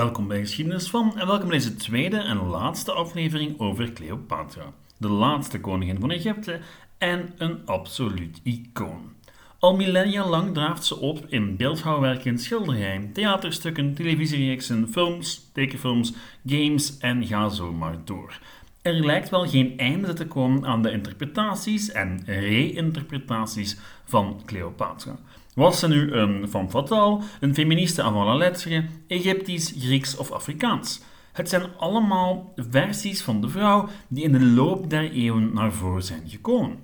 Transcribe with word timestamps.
Welkom 0.00 0.28
bij 0.28 0.40
Geschiedenis 0.40 0.90
van 0.90 1.18
en 1.18 1.26
welkom 1.26 1.48
bij 1.48 1.58
deze 1.58 1.74
tweede 1.74 2.16
en 2.16 2.46
laatste 2.46 2.92
aflevering 2.92 3.58
over 3.58 3.92
Cleopatra, 3.92 4.72
de 4.96 5.08
laatste 5.08 5.60
koningin 5.60 6.00
van 6.00 6.10
Egypte 6.10 6.60
en 6.98 7.32
een 7.38 7.66
absoluut 7.66 8.40
icoon. 8.42 9.12
Al 9.58 9.76
millennia 9.76 10.28
lang 10.28 10.54
draaft 10.54 10.84
ze 10.84 10.96
op 10.96 11.26
in 11.28 11.56
beeldhouwwerken, 11.56 12.38
schilderijen, 12.38 13.12
theaterstukken, 13.12 13.94
televisiereeksen, 13.94 14.88
films, 14.88 15.50
tekenfilms, 15.52 16.12
games 16.46 16.98
en 16.98 17.26
ga 17.26 17.48
zo 17.48 17.72
maar 17.72 17.96
door. 18.04 18.38
Er 18.82 19.04
lijkt 19.04 19.28
wel 19.28 19.48
geen 19.48 19.78
einde 19.78 20.12
te 20.12 20.26
komen 20.26 20.66
aan 20.66 20.82
de 20.82 20.92
interpretaties 20.92 21.90
en 21.90 22.22
reïnterpretaties 22.26 23.76
van 24.04 24.42
Cleopatra. 24.46 25.18
Was 25.54 25.78
ze 25.78 25.88
nu 25.88 26.12
een 26.12 26.48
femme 26.48 26.70
fatale, 26.70 27.20
een 27.40 27.54
feministe 27.54 28.02
avant 28.02 28.26
la 28.26 28.34
lettre, 28.34 28.84
Egyptisch, 29.06 29.74
Grieks 29.78 30.16
of 30.16 30.30
Afrikaans? 30.30 31.00
Het 31.32 31.48
zijn 31.48 31.76
allemaal 31.78 32.52
versies 32.56 33.22
van 33.22 33.40
de 33.40 33.48
vrouw 33.48 33.88
die 34.08 34.24
in 34.24 34.32
de 34.32 34.44
loop 34.44 34.90
der 34.90 35.10
eeuwen 35.10 35.54
naar 35.54 35.72
voren 35.72 36.02
zijn 36.02 36.28
gekomen. 36.28 36.78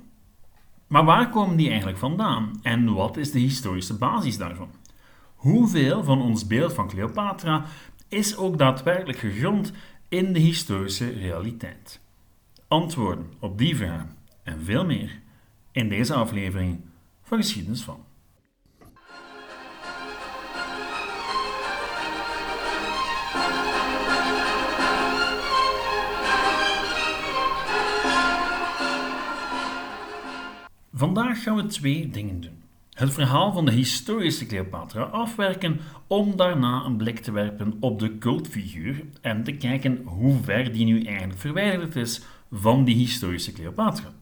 Maar 0.86 1.04
waar 1.04 1.30
komen 1.30 1.56
die 1.56 1.68
eigenlijk 1.68 1.98
vandaan 1.98 2.50
en 2.62 2.94
wat 2.94 3.16
is 3.16 3.30
de 3.30 3.38
historische 3.38 3.94
basis 3.94 4.38
daarvan? 4.38 4.70
Hoeveel 5.34 6.04
van 6.04 6.22
ons 6.22 6.46
beeld 6.46 6.72
van 6.72 6.88
Cleopatra 6.88 7.64
is 8.08 8.36
ook 8.36 8.58
daadwerkelijk 8.58 9.18
gegrond 9.18 9.72
in 10.08 10.32
de 10.32 10.38
historische 10.38 11.10
realiteit? 11.10 12.00
Antwoorden 12.68 13.32
op 13.38 13.58
die 13.58 13.76
vragen 13.76 14.16
en 14.42 14.64
veel 14.64 14.84
meer 14.84 15.20
in 15.72 15.88
deze 15.88 16.14
aflevering 16.14 16.80
van 17.22 17.38
Geschiedenis 17.38 17.82
van. 17.82 18.05
Vandaag 30.98 31.42
gaan 31.42 31.56
we 31.56 31.66
twee 31.66 32.10
dingen 32.10 32.40
doen. 32.40 32.62
Het 32.92 33.12
verhaal 33.12 33.52
van 33.52 33.64
de 33.64 33.72
historische 33.72 34.46
Cleopatra 34.46 35.02
afwerken 35.02 35.80
om 36.06 36.36
daarna 36.36 36.84
een 36.84 36.96
blik 36.96 37.18
te 37.18 37.32
werpen 37.32 37.76
op 37.80 37.98
de 37.98 38.18
cultfiguur 38.18 39.04
en 39.20 39.44
te 39.44 39.52
kijken 39.52 40.02
hoe 40.04 40.42
ver 40.42 40.72
die 40.72 40.84
nu 40.84 41.02
eigenlijk 41.04 41.38
verwijderd 41.38 41.96
is 41.96 42.20
van 42.50 42.84
die 42.84 42.94
historische 42.94 43.52
Cleopatra. 43.52 44.12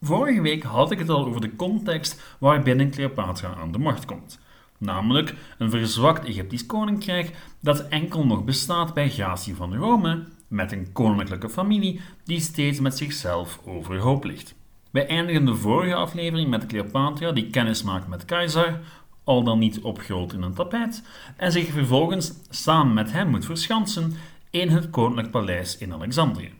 Vorige 0.00 0.40
week 0.40 0.62
had 0.62 0.90
ik 0.90 0.98
het 0.98 1.08
al 1.08 1.26
over 1.26 1.40
de 1.40 1.56
context 1.56 2.36
waarbinnen 2.38 2.90
Cleopatra 2.90 3.54
aan 3.54 3.72
de 3.72 3.78
macht 3.78 4.04
komt. 4.04 4.38
Namelijk 4.78 5.34
een 5.58 5.70
verzwakt 5.70 6.24
Egyptisch 6.26 6.66
koninkrijk 6.66 7.36
dat 7.60 7.88
enkel 7.88 8.26
nog 8.26 8.44
bestaat 8.44 8.94
bij 8.94 9.10
gratie 9.10 9.54
van 9.54 9.76
Rome, 9.76 10.24
met 10.48 10.72
een 10.72 10.92
koninklijke 10.92 11.50
familie 11.50 12.00
die 12.24 12.40
steeds 12.40 12.80
met 12.80 12.96
zichzelf 12.96 13.60
overhoop 13.64 14.24
ligt. 14.24 14.56
Wij 14.90 15.06
eindigen 15.06 15.44
de 15.44 15.54
vorige 15.54 15.94
aflevering 15.94 16.50
met 16.50 16.66
Cleopatra 16.66 17.32
die 17.32 17.50
kennis 17.50 17.82
maakt 17.82 18.08
met 18.08 18.24
Keizer, 18.24 18.80
al 19.24 19.42
dan 19.42 19.58
niet 19.58 19.80
opgroot 19.80 20.32
in 20.32 20.42
een 20.42 20.54
tapijt, 20.54 21.02
en 21.36 21.52
zich 21.52 21.68
vervolgens 21.68 22.32
samen 22.48 22.94
met 22.94 23.12
hem 23.12 23.28
moet 23.28 23.44
verschansen 23.44 24.12
in 24.50 24.68
het 24.68 24.90
koninklijk 24.90 25.30
paleis 25.30 25.78
in 25.78 25.92
Alexandrië. 25.92 26.52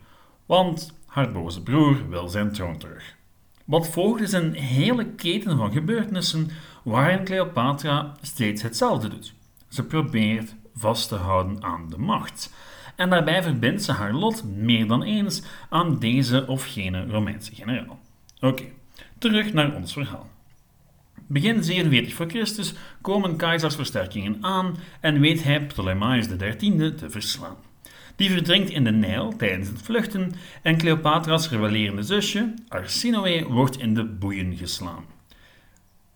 Want 0.45 0.93
haar 1.05 1.31
boze 1.31 1.63
broer 1.63 2.09
wil 2.09 2.27
zijn 2.27 2.51
troon 2.51 2.77
terug. 2.77 3.15
Wat 3.65 3.89
volgt 3.89 4.21
is 4.21 4.31
een 4.31 4.53
hele 4.53 5.05
keten 5.05 5.57
van 5.57 5.71
gebeurtenissen 5.71 6.49
waarin 6.83 7.23
Cleopatra 7.23 8.15
steeds 8.21 8.61
hetzelfde 8.61 9.07
doet. 9.07 9.33
Ze 9.67 9.83
probeert 9.83 10.55
vast 10.75 11.07
te 11.07 11.15
houden 11.15 11.63
aan 11.63 11.89
de 11.89 11.97
macht. 11.97 12.53
En 12.95 13.09
daarbij 13.09 13.43
verbindt 13.43 13.83
ze 13.83 13.91
haar 13.91 14.13
lot 14.13 14.43
meer 14.43 14.87
dan 14.87 15.03
eens 15.03 15.43
aan 15.69 15.99
deze 15.99 16.47
of 16.47 16.65
gene 16.65 17.05
Romeinse 17.07 17.55
generaal. 17.55 17.99
Oké, 18.41 18.63
terug 19.17 19.53
naar 19.53 19.75
ons 19.75 19.93
verhaal. 19.93 20.29
Begin 21.27 21.63
47 21.63 22.13
voor 22.13 22.29
Christus 22.29 22.73
komen 23.01 23.35
keizers 23.35 23.75
versterkingen 23.75 24.37
aan 24.41 24.75
en 24.99 25.19
weet 25.19 25.43
hij 25.43 25.65
Ptolemaios 25.65 26.27
XIII 26.27 26.95
te 26.95 27.09
verslaan. 27.09 27.55
Die 28.15 28.31
verdrinkt 28.31 28.69
in 28.69 28.83
de 28.83 28.91
Nijl 28.91 29.35
tijdens 29.37 29.67
het 29.67 29.81
vluchten 29.81 30.31
en 30.61 30.77
Cleopatra's 30.77 31.49
rebellerende 31.49 32.03
zusje, 32.03 32.53
Arsinoe, 32.67 33.45
wordt 33.47 33.77
in 33.77 33.93
de 33.93 34.05
boeien 34.05 34.57
geslaan. 34.57 35.05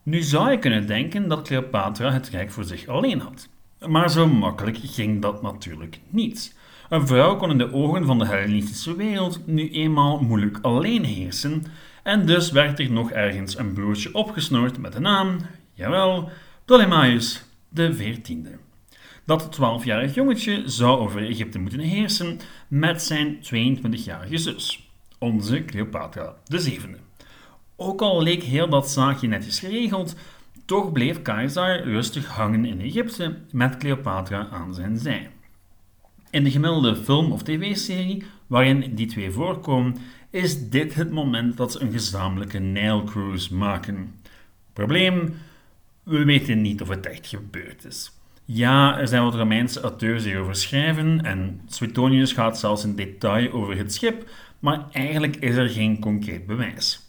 Nu 0.03 0.21
zou 0.21 0.51
je 0.51 0.59
kunnen 0.59 0.87
denken 0.87 1.27
dat 1.27 1.41
Cleopatra 1.41 2.11
het 2.11 2.29
rijk 2.29 2.51
voor 2.51 2.63
zich 2.63 2.87
alleen 2.87 3.19
had. 3.19 3.49
Maar 3.87 4.09
zo 4.09 4.27
makkelijk 4.27 4.77
ging 4.81 5.21
dat 5.21 5.41
natuurlijk 5.41 5.99
niet. 6.09 6.55
Een 6.89 7.07
vrouw 7.07 7.35
kon 7.35 7.49
in 7.49 7.57
de 7.57 7.73
ogen 7.73 8.05
van 8.05 8.19
de 8.19 8.25
Hellenistische 8.25 8.95
wereld 8.95 9.47
nu 9.47 9.71
eenmaal 9.71 10.19
moeilijk 10.19 10.59
alleen 10.61 11.03
heersen 11.03 11.63
en 12.03 12.25
dus 12.25 12.51
werd 12.51 12.79
er 12.79 12.91
nog 12.91 13.11
ergens 13.11 13.57
een 13.57 13.73
broertje 13.73 14.13
opgesnoord 14.13 14.77
met 14.77 14.93
de 14.93 14.99
naam, 14.99 15.37
jawel, 15.73 16.29
Ptolemaios 16.65 17.43
de 17.69 17.89
XIV. 17.89 18.35
Dat 19.25 19.59
12-jarig 19.59 20.13
jongetje 20.13 20.61
zou 20.65 20.99
over 20.99 21.27
Egypte 21.27 21.59
moeten 21.59 21.79
heersen 21.79 22.39
met 22.67 23.01
zijn 23.01 23.37
22-jarige 23.37 24.37
zus, 24.37 24.89
onze 25.17 25.65
Cleopatra 25.65 26.35
de 26.45 26.59
zevende. 26.59 26.97
Ook 27.75 28.01
al 28.01 28.23
leek 28.23 28.43
heel 28.43 28.69
dat 28.69 28.89
zaakje 28.89 29.27
netjes 29.27 29.59
geregeld, 29.59 30.15
toch 30.65 30.91
bleef 30.91 31.21
Caesar 31.21 31.83
rustig 31.83 32.27
hangen 32.27 32.65
in 32.65 32.81
Egypte 32.81 33.37
met 33.51 33.77
Cleopatra 33.77 34.47
aan 34.51 34.73
zijn 34.73 34.97
zij. 34.97 35.29
In 36.29 36.43
de 36.43 36.51
gemiddelde 36.51 36.95
film- 36.95 37.31
of 37.31 37.43
tv-serie 37.43 38.23
waarin 38.47 38.95
die 38.95 39.07
twee 39.07 39.31
voorkomen, 39.31 39.95
is 40.33 40.69
dit 40.69 40.93
het 40.93 41.11
moment 41.11 41.57
dat 41.57 41.71
ze 41.71 41.81
een 41.81 41.91
gezamenlijke 41.91 42.59
Nile-cruise 42.59 43.55
maken. 43.55 44.13
Probleem? 44.73 45.35
We 46.03 46.23
weten 46.23 46.61
niet 46.61 46.81
of 46.81 46.87
het 46.87 47.05
echt 47.05 47.27
gebeurd 47.27 47.85
is. 47.85 48.11
Ja, 48.45 48.99
er 48.99 49.07
zijn 49.07 49.23
wat 49.23 49.35
Romeinse 49.35 49.81
auteurs 49.81 50.23
die 50.23 50.37
over 50.37 50.55
schrijven 50.55 51.25
en 51.25 51.61
Suetonius 51.67 52.33
gaat 52.33 52.59
zelfs 52.59 52.83
in 52.83 52.95
detail 52.95 53.51
over 53.51 53.77
het 53.77 53.93
schip, 53.93 54.29
maar 54.59 54.85
eigenlijk 54.91 55.35
is 55.35 55.55
er 55.55 55.69
geen 55.69 55.99
concreet 55.99 56.45
bewijs. 56.45 57.01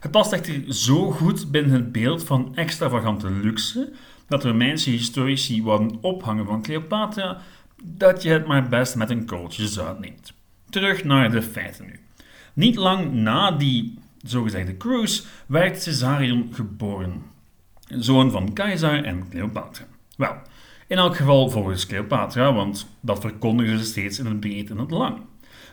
Het 0.00 0.10
past 0.10 0.32
echter 0.32 0.74
zo 0.74 1.10
goed 1.10 1.50
binnen 1.50 1.72
het 1.72 1.92
beeld 1.92 2.24
van 2.24 2.56
extravagante 2.56 3.30
luxe 3.30 3.92
dat 4.28 4.44
Romeinse 4.44 4.90
historici 4.90 5.62
wouden 5.62 5.98
ophangen 6.00 6.46
van 6.46 6.62
Cleopatra 6.62 7.40
dat 7.84 8.22
je 8.22 8.30
het 8.30 8.46
maar 8.46 8.68
best 8.68 8.96
met 8.96 9.10
een 9.10 9.26
kooltje 9.26 9.82
uitneemt. 9.82 10.32
Terug 10.70 11.04
naar 11.04 11.30
de 11.30 11.42
feiten 11.42 11.86
nu. 11.86 12.00
Niet 12.52 12.76
lang 12.76 13.12
na 13.12 13.50
die 13.50 13.98
zogezegde 14.22 14.76
cruise 14.76 15.22
werd 15.46 15.84
Caesarion 15.84 16.48
geboren, 16.52 17.22
zoon 17.88 18.30
van 18.30 18.52
keizer 18.52 19.04
en 19.04 19.28
Cleopatra. 19.28 19.84
Wel, 20.16 20.36
in 20.86 20.96
elk 20.96 21.16
geval 21.16 21.50
volgens 21.50 21.86
Cleopatra, 21.86 22.52
want 22.52 22.86
dat 23.00 23.20
verkondigde 23.20 23.78
ze 23.78 23.84
steeds 23.84 24.18
in 24.18 24.26
het 24.26 24.40
breed 24.40 24.70
en 24.70 24.78
het 24.78 24.90
lang. 24.90 25.20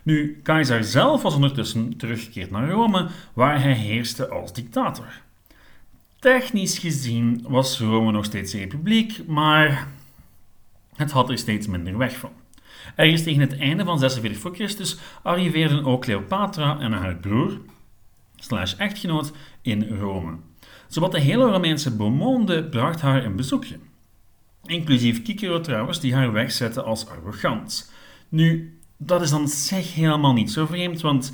Nu, 0.04 0.40
keizer 0.44 0.84
zelf 0.84 1.22
was 1.22 1.36
ondertussen 1.36 1.98
teruggekeerd 1.98 2.52
naar 2.52 2.70
Rome, 2.70 3.08
waar 3.34 3.62
hij 3.62 3.74
heerste 3.74 4.28
als 4.28 4.54
dictator. 4.54 5.22
Technisch 6.20 6.78
gezien 6.78 7.46
was 7.48 7.80
Rome 7.80 8.12
nog 8.12 8.26
steeds 8.26 8.54
republiek, 8.54 9.28
maar 9.28 9.88
het 10.96 11.12
had 11.12 11.30
er 11.30 11.38
steeds 11.38 11.68
minder 11.68 11.98
weg 11.98 12.18
van. 12.18 12.32
Ergens 12.96 13.24
tegen 13.24 13.42
het 13.42 13.58
einde 13.58 13.84
van 13.84 14.00
46 14.00 14.42
voor 14.42 14.54
Christus 14.54 14.98
arriveerden 15.24 15.86
ook 15.86 16.02
Cleopatra 16.02 16.80
en 16.80 16.92
haar 16.92 17.16
broer, 17.16 17.60
slash 18.36 18.74
echtgenoot, 18.74 19.32
in 19.62 19.98
Rome. 20.00 20.38
Zowat 20.88 21.12
de 21.12 21.20
hele 21.20 21.52
Romeinse 21.52 21.96
beaumonde 21.96 22.64
bracht 22.64 23.02
haar 23.02 23.26
een 23.26 23.36
bezoekje. 23.36 23.80
Inclusief 24.66 25.26
Cicero 25.26 25.62
trouwens, 25.62 26.00
die 26.00 26.14
haar 26.14 26.32
wegzette 26.32 26.82
als 26.82 27.08
arrogant. 27.08 27.92
Nu, 28.30 28.80
dat 28.98 29.22
is 29.22 29.30
dan 29.30 29.48
zeg 29.48 29.94
helemaal 29.94 30.34
niet 30.34 30.52
zo 30.52 30.66
vreemd, 30.66 31.02
want 31.02 31.34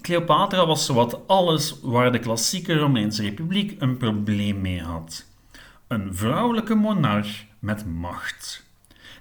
Cleopatra 0.00 0.66
was 0.66 0.86
zowat 0.86 1.28
alles 1.28 1.80
waar 1.82 2.12
de 2.12 2.18
klassieke 2.18 2.78
Romeinse 2.78 3.22
republiek 3.22 3.80
een 3.80 3.96
probleem 3.96 4.60
mee 4.60 4.82
had. 4.82 5.26
Een 5.88 6.14
vrouwelijke 6.14 6.74
monarch 6.74 7.44
met 7.58 7.86
macht. 7.86 8.69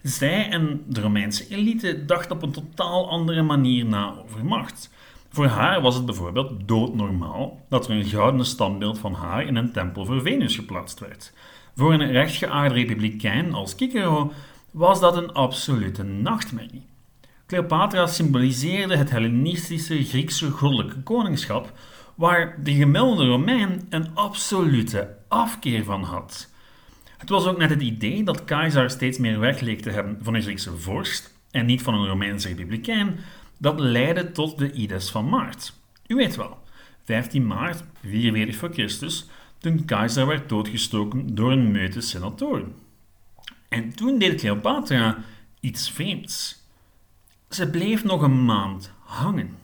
Zij 0.03 0.49
en 0.49 0.83
de 0.87 1.01
Romeinse 1.01 1.47
elite 1.49 2.05
dachten 2.05 2.35
op 2.35 2.41
een 2.41 2.51
totaal 2.51 3.09
andere 3.09 3.41
manier 3.41 3.85
na 3.85 4.13
over 4.23 4.45
macht. 4.45 4.89
Voor 5.29 5.45
haar 5.45 5.81
was 5.81 5.95
het 5.95 6.05
bijvoorbeeld 6.05 6.67
doodnormaal 6.67 7.65
dat 7.69 7.85
er 7.87 7.91
een 7.91 8.05
gouden 8.05 8.45
standbeeld 8.45 8.99
van 8.99 9.13
haar 9.13 9.45
in 9.45 9.55
een 9.55 9.71
tempel 9.71 10.05
voor 10.05 10.21
Venus 10.21 10.55
geplaatst 10.55 10.99
werd. 10.99 11.33
Voor 11.75 11.93
een 11.93 12.11
rechtgeaarde 12.11 12.75
republikein 12.75 13.53
als 13.53 13.73
Cicero 13.77 14.31
was 14.71 14.99
dat 14.99 15.17
een 15.17 15.33
absolute 15.33 16.03
nachtmerrie. 16.03 16.87
Cleopatra 17.47 18.07
symboliseerde 18.07 18.95
het 18.95 19.09
Hellenistische 19.09 20.03
Griekse 20.03 20.51
goddelijke 20.51 21.03
koningschap, 21.03 21.73
waar 22.15 22.63
de 22.63 22.73
gemiddelde 22.73 23.25
Romein 23.25 23.87
een 23.89 24.15
absolute 24.15 25.15
afkeer 25.27 25.83
van 25.83 26.03
had. 26.03 26.48
Het 27.19 27.29
was 27.29 27.45
ook 27.45 27.57
net 27.57 27.69
het 27.69 27.81
idee 27.81 28.23
dat 28.23 28.45
Keizer 28.45 28.89
steeds 28.89 29.17
meer 29.17 29.39
weg 29.39 29.59
leek 29.59 29.81
te 29.81 29.89
hebben 29.89 30.17
van 30.21 30.33
een 30.33 30.41
Griekse 30.41 30.77
vorst 30.77 31.33
en 31.51 31.65
niet 31.65 31.81
van 31.81 31.93
een 31.93 32.07
Romeinse 32.07 32.47
republikein, 32.47 33.19
dat 33.57 33.79
leidde 33.79 34.31
tot 34.31 34.57
de 34.57 34.71
Ides 34.71 35.09
van 35.09 35.29
maart. 35.29 35.73
U 36.07 36.15
weet 36.15 36.35
wel, 36.35 36.57
15 37.03 37.47
maart, 37.47 37.83
44 38.03 38.55
voor 38.55 38.73
Christus, 38.73 39.29
toen 39.57 39.85
keizer 39.85 40.27
werd 40.27 40.49
doodgestoken 40.49 41.35
door 41.35 41.51
een 41.51 41.71
meute 41.71 42.01
senatoren. 42.01 42.75
En 43.69 43.95
toen 43.95 44.19
deed 44.19 44.39
Cleopatra 44.39 45.17
iets 45.59 45.91
vreemds. 45.91 46.63
Ze 47.49 47.69
bleef 47.69 48.03
nog 48.03 48.21
een 48.21 48.45
maand 48.45 48.91
hangen. 49.03 49.57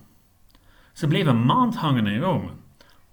Ze 0.93 1.07
bleef 1.07 1.25
een 1.25 1.45
maand 1.45 1.75
hangen 1.75 2.07
in 2.07 2.19
Rome. 2.19 2.49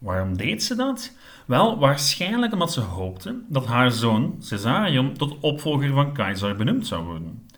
Waarom 0.02 0.36
deed 0.36 0.62
ze 0.62 0.74
dat? 0.74 1.12
Wel, 1.46 1.78
waarschijnlijk 1.78 2.52
omdat 2.52 2.72
ze 2.72 2.80
hoopte 2.80 3.40
dat 3.48 3.66
haar 3.66 3.90
zoon 3.90 4.42
Caesarion 4.48 5.12
tot 5.12 5.40
opvolger 5.40 5.92
van 5.92 6.12
keizer 6.12 6.56
benoemd 6.56 6.86
zou 6.86 7.04
worden. 7.04 7.48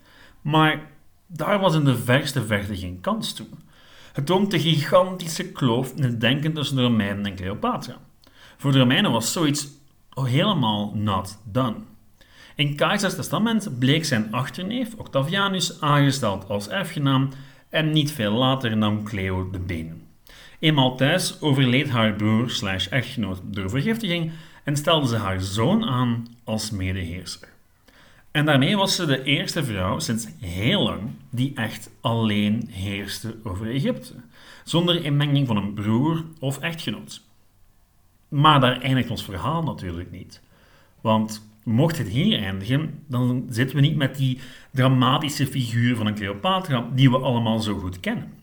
Maar 0.41 0.91
daar 1.27 1.59
was 1.59 1.75
in 1.75 1.85
de 1.85 1.97
verste 1.97 2.45
verte 2.45 2.77
geen 2.77 3.01
kans 3.01 3.33
toe. 3.33 3.47
Het 4.13 4.25
toont 4.25 4.51
de 4.51 4.59
gigantische 4.59 5.51
kloof 5.51 5.91
in 5.95 6.03
het 6.03 6.21
denken 6.21 6.53
tussen 6.53 6.75
de 6.75 6.81
Romeinen 6.81 7.25
en 7.25 7.35
Cleopatra. 7.35 7.97
Voor 8.57 8.71
de 8.71 8.79
Romeinen 8.79 9.11
was 9.11 9.31
zoiets 9.31 9.67
helemaal 10.13 10.91
not 10.95 11.39
done. 11.51 11.75
In 12.55 12.75
Keizers 12.75 13.15
testament 13.15 13.79
bleek 13.79 14.05
zijn 14.05 14.31
achterneef 14.31 14.93
Octavianus 14.95 15.81
aangesteld 15.81 16.49
als 16.49 16.69
erfgenaam 16.69 17.29
en 17.69 17.91
niet 17.91 18.11
veel 18.11 18.31
later 18.31 18.77
nam 18.77 19.03
Cleo 19.03 19.49
de 19.49 19.59
benen. 19.59 20.04
Eenmaal 20.59 20.95
thuis 20.95 21.41
overleed 21.41 21.89
haar 21.89 22.13
broer 22.13 22.49
slash 22.49 22.87
echtgenoot 22.87 23.41
door 23.43 23.69
vergiftiging 23.69 24.31
en 24.63 24.75
stelde 24.75 25.07
ze 25.07 25.15
haar 25.15 25.41
zoon 25.41 25.85
aan 25.85 26.27
als 26.43 26.71
medeheerser. 26.71 27.47
En 28.31 28.45
daarmee 28.45 28.77
was 28.77 28.95
ze 28.95 29.05
de 29.05 29.23
eerste 29.23 29.63
vrouw 29.63 29.99
sinds 29.99 30.27
heel 30.39 30.83
lang 30.83 31.01
die 31.29 31.51
echt 31.55 31.89
alleen 32.01 32.67
heerste 32.71 33.35
over 33.43 33.69
Egypte, 33.69 34.13
zonder 34.63 35.03
inmenging 35.03 35.47
van 35.47 35.57
een 35.57 35.73
broer 35.73 36.25
of 36.39 36.59
echtgenoot. 36.59 37.21
Maar 38.27 38.59
daar 38.59 38.81
eindigt 38.81 39.09
ons 39.09 39.23
verhaal 39.23 39.63
natuurlijk 39.63 40.11
niet. 40.11 40.41
Want 41.01 41.47
mocht 41.63 41.97
het 41.97 42.07
hier 42.07 42.43
eindigen, 42.43 43.03
dan 43.07 43.45
zitten 43.49 43.75
we 43.75 43.81
niet 43.81 43.95
met 43.95 44.15
die 44.15 44.39
dramatische 44.71 45.47
figuur 45.47 45.95
van 45.95 46.05
een 46.05 46.15
Cleopatra 46.15 46.89
die 46.93 47.11
we 47.11 47.17
allemaal 47.17 47.59
zo 47.59 47.77
goed 47.77 47.99
kennen. 47.99 48.33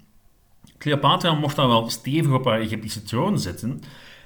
Cleopatra 0.83 1.35
mocht 1.35 1.57
dan 1.57 1.69
wel 1.69 1.91
stevig 1.91 2.33
op 2.33 2.45
haar 2.45 2.61
Egyptische 2.61 3.03
troon 3.03 3.39
zitten. 3.39 3.83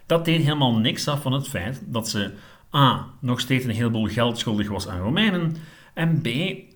Dat 0.06 0.24
deed 0.24 0.42
helemaal 0.42 0.76
niks 0.76 1.08
af 1.08 1.22
van 1.22 1.32
het 1.32 1.48
feit 1.48 1.82
dat 1.84 2.08
ze 2.08 2.32
A. 2.74 3.06
nog 3.20 3.40
steeds 3.40 3.64
een 3.64 3.70
heleboel 3.70 4.06
geld 4.06 4.38
schuldig 4.38 4.68
was 4.68 4.88
aan 4.88 5.00
Romeinen 5.00 5.56
en 5.94 6.20
B. 6.20 6.28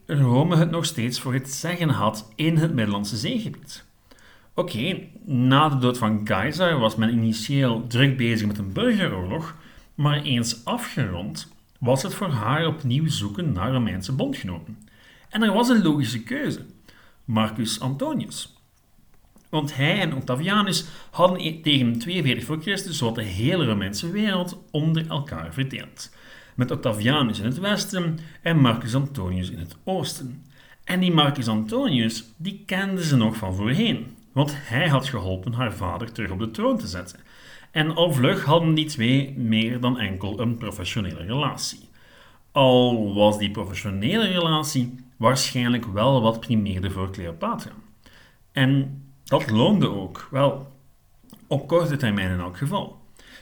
Rome 0.07 0.57
het 0.57 0.71
nog 0.71 0.85
steeds 0.85 1.21
voor 1.21 1.35
het 1.35 1.51
zeggen 1.51 1.89
had 1.89 2.33
in 2.35 2.57
het 2.57 2.75
Middellandse 2.75 3.17
zeegebied. 3.17 3.85
Oké, 4.55 5.01
na 5.25 5.69
de 5.69 5.79
dood 5.79 5.99
van 5.99 6.25
Keizer 6.25 6.79
was 6.79 6.97
men 6.97 7.13
initieel 7.13 7.87
druk 7.87 8.17
bezig 8.17 8.47
met 8.47 8.59
een 8.59 8.73
burgeroorlog, 8.73 9.55
maar 9.95 10.23
eens 10.23 10.65
afgerond 10.65 11.53
was 11.79 12.03
het 12.03 12.15
voor 12.15 12.31
haar 12.31 12.67
opnieuw 12.67 13.09
zoeken 13.09 13.53
naar 13.53 13.73
Romeinse 13.73 14.13
bondgenoten. 14.13 14.79
En 15.29 15.43
er 15.43 15.53
was 15.53 15.69
een 15.69 15.83
logische 15.83 16.23
keuze: 16.23 16.67
Marcus 17.25 17.81
Antonius. 17.81 18.60
Want 19.51 19.77
hij 19.77 20.01
en 20.01 20.15
Octavianus 20.15 20.85
hadden 21.11 21.41
e- 21.41 21.61
tegen 21.61 21.99
42 21.99 22.45
voor 22.45 22.61
Christus 22.61 23.01
wat 23.01 23.15
de 23.15 23.23
hele 23.23 23.65
Romeinse 23.67 24.11
wereld 24.11 24.59
onder 24.71 25.09
elkaar 25.09 25.53
verdeeld. 25.53 26.11
Met 26.55 26.71
Octavianus 26.71 27.39
in 27.39 27.45
het 27.45 27.59
westen 27.59 28.19
en 28.43 28.61
Marcus 28.61 28.95
Antonius 28.95 29.51
in 29.51 29.59
het 29.59 29.77
oosten. 29.85 30.45
En 30.85 31.01
die 31.01 31.13
Marcus 31.13 31.49
Antonius, 31.49 32.25
die 32.37 32.63
kenden 32.67 33.05
ze 33.05 33.17
nog 33.17 33.37
van 33.37 33.55
voorheen, 33.55 34.17
want 34.33 34.53
hij 34.57 34.89
had 34.89 35.09
geholpen 35.09 35.53
haar 35.53 35.73
vader 35.73 36.13
terug 36.13 36.31
op 36.31 36.39
de 36.39 36.51
troon 36.51 36.79
te 36.79 36.87
zetten. 36.87 37.21
En 37.71 37.95
al 37.95 38.13
vlug 38.13 38.45
hadden 38.45 38.75
die 38.75 38.85
twee 38.85 39.35
meer 39.37 39.81
dan 39.81 39.99
enkel 39.99 40.41
een 40.41 40.57
professionele 40.57 41.25
relatie. 41.25 41.89
Al 42.53 43.15
was 43.15 43.39
die 43.39 43.51
professionele 43.51 44.27
relatie 44.27 44.95
waarschijnlijk 45.17 45.87
wel 45.87 46.23
wat 46.23 46.41
primeerde 46.41 46.91
voor 46.91 47.11
Cleopatra. 47.11 47.71
En 48.53 49.03
dat 49.31 49.51
loonde 49.51 49.89
ook, 49.89 50.29
wel, 50.31 50.73
op 51.47 51.69
korte 51.69 51.97
termijn 51.97 52.31
in 52.31 52.39
elk 52.39 52.57
geval. 52.57 53.01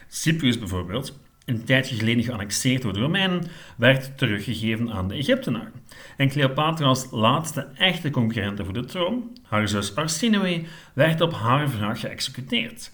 Cyprus 0.08 0.58
bijvoorbeeld, 0.58 1.19
een 1.44 1.64
tijdje 1.64 1.96
geleden 1.96 2.25
geannexeerd 2.25 2.82
door 2.82 2.93
de 2.93 3.00
Romeinen, 3.00 3.44
werd 3.76 4.19
teruggegeven 4.19 4.93
aan 4.93 5.08
de 5.08 5.14
Egyptenaren. 5.14 5.73
En 6.17 6.29
Cleopatra's 6.29 7.06
laatste 7.11 7.67
echte 7.75 8.11
concurrente 8.11 8.64
voor 8.64 8.73
de 8.73 8.85
troon, 8.85 9.38
haar 9.43 9.69
zus 9.69 9.94
Arsinoe, 9.94 10.64
werd 10.93 11.20
op 11.20 11.32
haar 11.32 11.70
vraag 11.70 12.00
geëxecuteerd. 12.00 12.90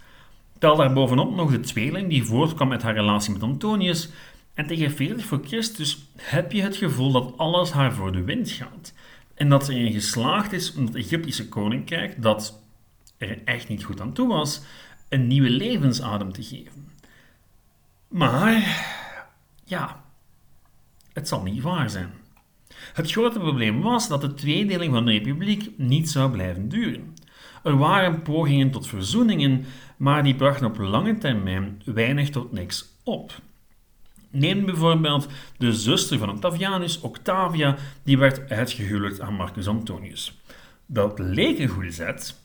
Tel 0.58 0.76
daar 0.76 0.92
bovenop 0.92 1.34
nog 1.34 1.50
de 1.50 1.60
tweeling 1.60 2.08
die 2.08 2.24
voortkwam 2.24 2.72
uit 2.72 2.82
haar 2.82 2.94
relatie 2.94 3.32
met 3.32 3.42
Antonius, 3.42 4.08
en 4.54 4.66
tegen 4.66 4.90
40 4.90 5.24
voor 5.24 5.40
Christus 5.44 6.06
heb 6.16 6.52
je 6.52 6.62
het 6.62 6.76
gevoel 6.76 7.12
dat 7.12 7.32
alles 7.36 7.70
haar 7.70 7.92
voor 7.92 8.12
de 8.12 8.22
wind 8.22 8.50
gaat. 8.50 8.92
En 9.34 9.48
dat 9.48 9.64
ze 9.64 9.74
erin 9.74 9.92
geslaagd 9.92 10.52
is 10.52 10.74
om 10.74 10.86
het 10.86 10.94
Egyptische 10.94 11.48
koninkrijk, 11.48 12.22
dat 12.22 12.62
er 13.28 13.38
echt 13.44 13.68
niet 13.68 13.84
goed 13.84 14.00
aan 14.00 14.12
toe 14.12 14.28
was, 14.28 14.62
een 15.08 15.26
nieuwe 15.26 15.50
levensadem 15.50 16.32
te 16.32 16.42
geven. 16.42 16.88
Maar, 18.08 18.86
ja, 19.64 20.04
het 21.12 21.28
zal 21.28 21.42
niet 21.42 21.62
waar 21.62 21.90
zijn. 21.90 22.10
Het 22.92 23.10
grote 23.10 23.38
probleem 23.38 23.80
was 23.80 24.08
dat 24.08 24.20
de 24.20 24.34
tweedeling 24.34 24.92
van 24.92 25.04
de 25.04 25.12
republiek 25.12 25.70
niet 25.76 26.10
zou 26.10 26.30
blijven 26.30 26.68
duren. 26.68 27.16
Er 27.62 27.76
waren 27.76 28.22
pogingen 28.22 28.70
tot 28.70 28.86
verzoeningen, 28.86 29.64
maar 29.96 30.22
die 30.22 30.34
brachten 30.34 30.66
op 30.66 30.78
lange 30.78 31.18
termijn 31.18 31.82
weinig 31.84 32.30
tot 32.30 32.52
niks 32.52 32.84
op. 33.02 33.32
Neem 34.30 34.64
bijvoorbeeld 34.64 35.28
de 35.58 35.72
zuster 35.72 36.18
van 36.18 36.30
Octavianus, 36.30 37.00
Octavia, 37.00 37.76
die 38.02 38.18
werd 38.18 38.50
uitgehuwelijkd 38.50 39.20
aan 39.20 39.34
Marcus 39.34 39.68
Antonius. 39.68 40.40
Dat 40.86 41.18
leek 41.18 41.58
een 41.58 41.68
goede 41.68 41.90
zet, 41.90 42.40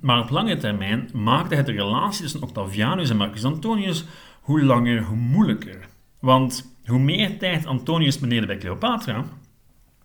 maar 0.00 0.20
op 0.20 0.30
lange 0.30 0.56
termijn 0.56 1.10
maakte 1.12 1.54
het 1.54 1.66
de 1.66 1.72
relatie 1.72 2.22
tussen 2.22 2.42
Octavianus 2.42 3.10
en 3.10 3.16
Marcus 3.16 3.44
Antonius 3.44 4.04
hoe 4.40 4.62
langer 4.62 5.02
hoe 5.02 5.16
moeilijker. 5.16 5.88
Want 6.20 6.76
hoe 6.86 6.98
meer 6.98 7.38
tijd 7.38 7.66
Antonius 7.66 8.18
beneden 8.18 8.46
bij 8.46 8.58
Cleopatra, 8.58 9.24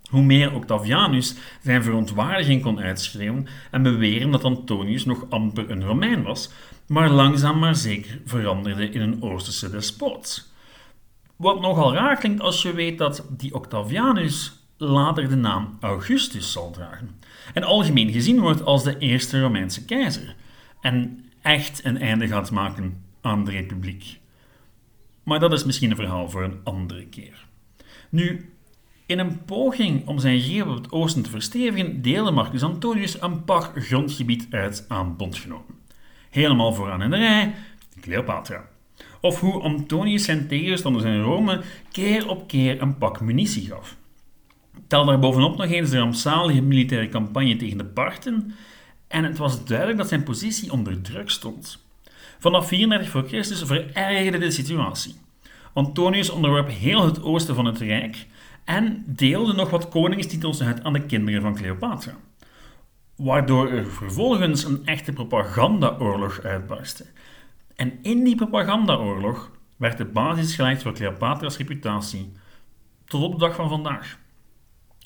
hoe 0.09 0.23
meer 0.23 0.53
Octavianus 0.53 1.35
zijn 1.61 1.83
verontwaardiging 1.83 2.61
kon 2.61 2.79
uitschreeuwen 2.79 3.47
en 3.71 3.83
beweren 3.83 4.31
dat 4.31 4.43
Antonius 4.43 5.05
nog 5.05 5.25
amper 5.29 5.71
een 5.71 5.83
Romein 5.83 6.23
was, 6.23 6.49
maar 6.87 7.09
langzaam 7.09 7.59
maar 7.59 7.75
zeker 7.75 8.21
veranderde 8.25 8.89
in 8.89 9.01
een 9.01 9.21
Oosterse 9.21 9.69
despoot. 9.69 10.51
Wat 11.35 11.61
nogal 11.61 11.93
raar 11.93 12.17
klinkt 12.17 12.41
als 12.41 12.61
je 12.61 12.73
weet 12.73 12.97
dat 12.97 13.25
die 13.29 13.53
Octavianus 13.53 14.62
later 14.83 15.29
de 15.29 15.35
naam 15.35 15.77
Augustus 15.79 16.51
zal 16.51 16.71
dragen 16.71 17.09
en 17.53 17.63
algemeen 17.63 18.11
gezien 18.11 18.39
wordt 18.39 18.63
als 18.63 18.83
de 18.83 18.97
eerste 18.97 19.41
Romeinse 19.41 19.85
keizer 19.85 20.35
en 20.81 21.25
echt 21.41 21.85
een 21.85 21.97
einde 21.97 22.27
gaat 22.27 22.51
maken 22.51 23.03
aan 23.21 23.45
de 23.45 23.51
republiek. 23.51 24.19
Maar 25.23 25.39
dat 25.39 25.53
is 25.53 25.63
misschien 25.63 25.89
een 25.89 25.95
verhaal 25.95 26.29
voor 26.29 26.43
een 26.43 26.59
andere 26.63 27.05
keer. 27.05 27.45
Nu, 28.09 28.53
in 29.05 29.19
een 29.19 29.45
poging 29.45 30.07
om 30.07 30.19
zijn 30.19 30.39
greep 30.39 30.67
op 30.67 30.75
het 30.75 30.91
oosten 30.91 31.23
te 31.23 31.29
verstevigen, 31.29 32.01
deelde 32.01 32.31
Marcus 32.31 32.63
Antonius 32.63 33.21
een 33.21 33.43
pak 33.43 33.71
grondgebied 33.75 34.47
uit 34.49 34.85
aan 34.87 35.15
bondgenoten. 35.15 35.75
Helemaal 36.29 36.73
vooraan 36.73 37.01
in 37.01 37.09
de 37.09 37.17
rij, 37.17 37.53
Cleopatra. 38.01 38.69
Of 39.21 39.39
hoe 39.39 39.61
Antonius 39.61 40.23
zijn 40.23 40.47
tegenstanders 40.47 41.05
in 41.05 41.21
Rome 41.21 41.61
keer 41.91 42.29
op 42.29 42.47
keer 42.47 42.81
een 42.81 42.97
pak 42.97 43.21
munitie 43.21 43.67
gaf. 43.67 43.97
Tel 44.87 45.05
daar 45.05 45.19
bovenop 45.19 45.57
nog 45.57 45.67
eens 45.67 45.89
de 45.89 45.97
rampzalige 45.97 46.61
militaire 46.61 47.09
campagne 47.09 47.55
tegen 47.55 47.77
de 47.77 47.85
Parten 47.85 48.53
en 49.07 49.23
het 49.23 49.37
was 49.37 49.65
duidelijk 49.65 49.97
dat 49.97 50.07
zijn 50.07 50.23
positie 50.23 50.71
onder 50.71 51.01
druk 51.01 51.29
stond. 51.29 51.83
Vanaf 52.39 52.67
34 52.67 53.09
voor 53.09 53.27
Christus 53.27 53.63
verergerde 53.63 54.37
de 54.37 54.51
situatie. 54.51 55.15
Antonius 55.73 56.29
onderwerp 56.29 56.69
heel 56.69 57.05
het 57.05 57.23
oosten 57.23 57.55
van 57.55 57.65
het 57.65 57.79
rijk 57.79 58.27
en 58.63 59.03
deelde 59.07 59.53
nog 59.53 59.69
wat 59.69 59.89
koningstitels 59.89 60.61
uit 60.61 60.83
aan 60.83 60.93
de 60.93 61.05
kinderen 61.05 61.41
van 61.41 61.55
Cleopatra. 61.55 62.15
Waardoor 63.15 63.69
er 63.71 63.91
vervolgens 63.91 64.63
een 64.63 64.85
echte 64.85 65.13
propagandaoorlog 65.13 66.41
uitbarstte. 66.41 67.05
En 67.75 67.99
in 68.01 68.23
die 68.23 68.35
propagandaoorlog 68.35 69.51
werd 69.77 69.97
de 69.97 70.05
basis 70.05 70.55
gelegd 70.55 70.81
voor 70.81 70.93
Cleopatra's 70.93 71.57
reputatie 71.57 72.31
tot 73.05 73.23
op 73.23 73.31
de 73.31 73.37
dag 73.37 73.55
van 73.55 73.69
vandaag. 73.69 74.17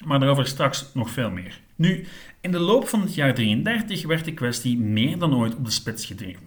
Maar 0.05 0.19
daarover 0.19 0.47
straks 0.47 0.85
nog 0.93 1.09
veel 1.09 1.31
meer. 1.31 1.59
Nu, 1.75 2.07
in 2.41 2.51
de 2.51 2.59
loop 2.59 2.87
van 2.87 3.01
het 3.01 3.15
jaar 3.15 3.33
33 3.33 4.05
werd 4.05 4.25
de 4.25 4.33
kwestie 4.33 4.77
meer 4.77 5.17
dan 5.17 5.35
ooit 5.35 5.55
op 5.55 5.65
de 5.65 5.71
spits 5.71 6.05
gedreven. 6.05 6.43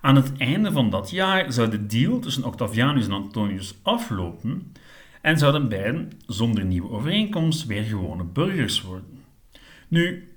Aan 0.00 0.16
het 0.16 0.36
einde 0.36 0.72
van 0.72 0.90
dat 0.90 1.10
jaar 1.10 1.52
zou 1.52 1.70
de 1.70 1.86
deal 1.86 2.18
tussen 2.18 2.44
Octavianus 2.44 3.04
en 3.04 3.12
Antonius 3.12 3.74
aflopen 3.82 4.72
en 5.20 5.38
zouden 5.38 5.68
beiden 5.68 6.10
zonder 6.26 6.64
nieuwe 6.64 6.90
overeenkomst 6.90 7.66
weer 7.66 7.82
gewone 7.82 8.24
burgers 8.24 8.82
worden. 8.82 9.24
Nu, 9.88 10.28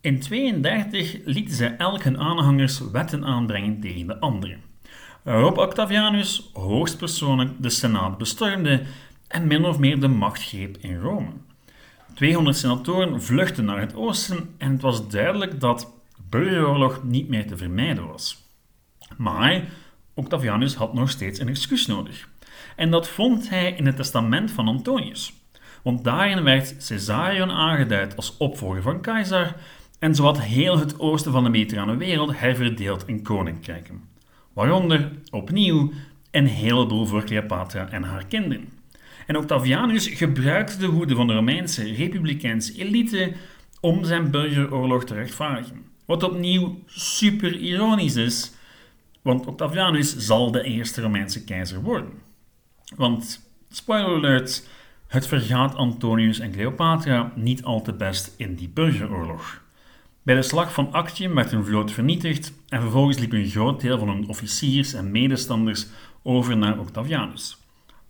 in 0.00 0.20
32 0.20 1.16
lieten 1.24 1.54
zij 1.54 1.76
elk 1.76 2.02
hun 2.02 2.18
aanhangers 2.18 2.90
wetten 2.90 3.24
aanbrengen 3.24 3.80
tegen 3.80 4.06
de 4.06 4.18
anderen, 4.18 4.60
waarop 5.22 5.58
Octavianus 5.58 6.50
hoogstpersoonlijk 6.52 7.50
de 7.58 7.70
Senaat 7.70 8.18
bestormde 8.18 8.82
en 9.28 9.46
min 9.46 9.64
of 9.64 9.78
meer 9.78 10.00
de 10.00 10.08
macht 10.08 10.42
greep 10.42 10.76
in 10.76 11.00
Rome. 11.00 11.30
200 12.18 12.56
senatoren 12.56 13.22
vluchtten 13.22 13.64
naar 13.64 13.80
het 13.80 13.94
oosten 13.94 14.54
en 14.56 14.72
het 14.72 14.82
was 14.82 15.08
duidelijk 15.08 15.60
dat 15.60 15.92
burgeroorlog 16.28 17.02
niet 17.04 17.28
meer 17.28 17.46
te 17.46 17.56
vermijden 17.56 18.06
was. 18.06 18.44
Maar 19.16 19.64
Octavianus 20.14 20.74
had 20.74 20.94
nog 20.94 21.10
steeds 21.10 21.38
een 21.38 21.48
excuus 21.48 21.86
nodig. 21.86 22.28
En 22.76 22.90
dat 22.90 23.08
vond 23.08 23.48
hij 23.48 23.72
in 23.72 23.86
het 23.86 23.96
testament 23.96 24.50
van 24.50 24.68
Antonius. 24.68 25.32
Want 25.82 26.04
daarin 26.04 26.42
werd 26.42 26.86
Caesarion 26.86 27.50
aangeduid 27.50 28.16
als 28.16 28.36
opvolger 28.36 28.82
van 28.82 29.00
keizer 29.00 29.56
en 29.98 30.14
zowat 30.14 30.40
heel 30.40 30.78
het 30.78 31.00
oosten 31.00 31.32
van 31.32 31.44
de 31.44 31.50
mediterrane 31.50 31.96
wereld 31.96 32.38
herverdeeld 32.38 33.06
in 33.06 33.22
koninkrijken. 33.22 34.02
Waaronder, 34.52 35.10
opnieuw, 35.30 35.92
een 36.30 36.46
heleboel 36.46 37.06
voor 37.06 37.24
Cleopatra 37.24 37.88
en 37.88 38.02
haar 38.02 38.26
kinderen. 38.26 38.77
En 39.28 39.36
Octavianus 39.36 40.06
gebruikte 40.06 40.76
de 40.78 40.90
woede 40.90 41.14
van 41.14 41.26
de 41.26 41.32
Romeinse 41.32 41.94
republikeinse 41.94 42.74
elite 42.74 43.32
om 43.80 44.04
zijn 44.04 44.30
burgeroorlog 44.30 45.04
te 45.04 45.14
rechtvaardigen. 45.14 45.84
Wat 46.04 46.22
opnieuw 46.22 46.82
super 46.86 47.56
ironisch 47.56 48.16
is, 48.16 48.52
want 49.22 49.46
Octavianus 49.46 50.16
zal 50.16 50.50
de 50.50 50.62
eerste 50.62 51.00
Romeinse 51.00 51.44
keizer 51.44 51.82
worden. 51.82 52.12
Want, 52.96 53.50
spoiler 53.70 54.16
alert, 54.16 54.68
het 55.06 55.26
vergaat 55.26 55.74
Antonius 55.74 56.38
en 56.38 56.52
Cleopatra 56.52 57.32
niet 57.34 57.62
al 57.62 57.82
te 57.82 57.92
best 57.92 58.34
in 58.36 58.54
die 58.54 58.68
burgeroorlog. 58.68 59.62
Bij 60.22 60.34
de 60.34 60.42
slag 60.42 60.72
van 60.72 60.92
Actium 60.92 61.34
werd 61.34 61.50
hun 61.50 61.64
vloot 61.64 61.92
vernietigd 61.92 62.52
en 62.68 62.80
vervolgens 62.80 63.18
liep 63.18 63.32
een 63.32 63.48
groot 63.48 63.80
deel 63.80 63.98
van 63.98 64.08
hun 64.08 64.28
officiers 64.28 64.92
en 64.92 65.10
medestanders 65.10 65.86
over 66.22 66.56
naar 66.56 66.78
Octavianus. 66.78 67.57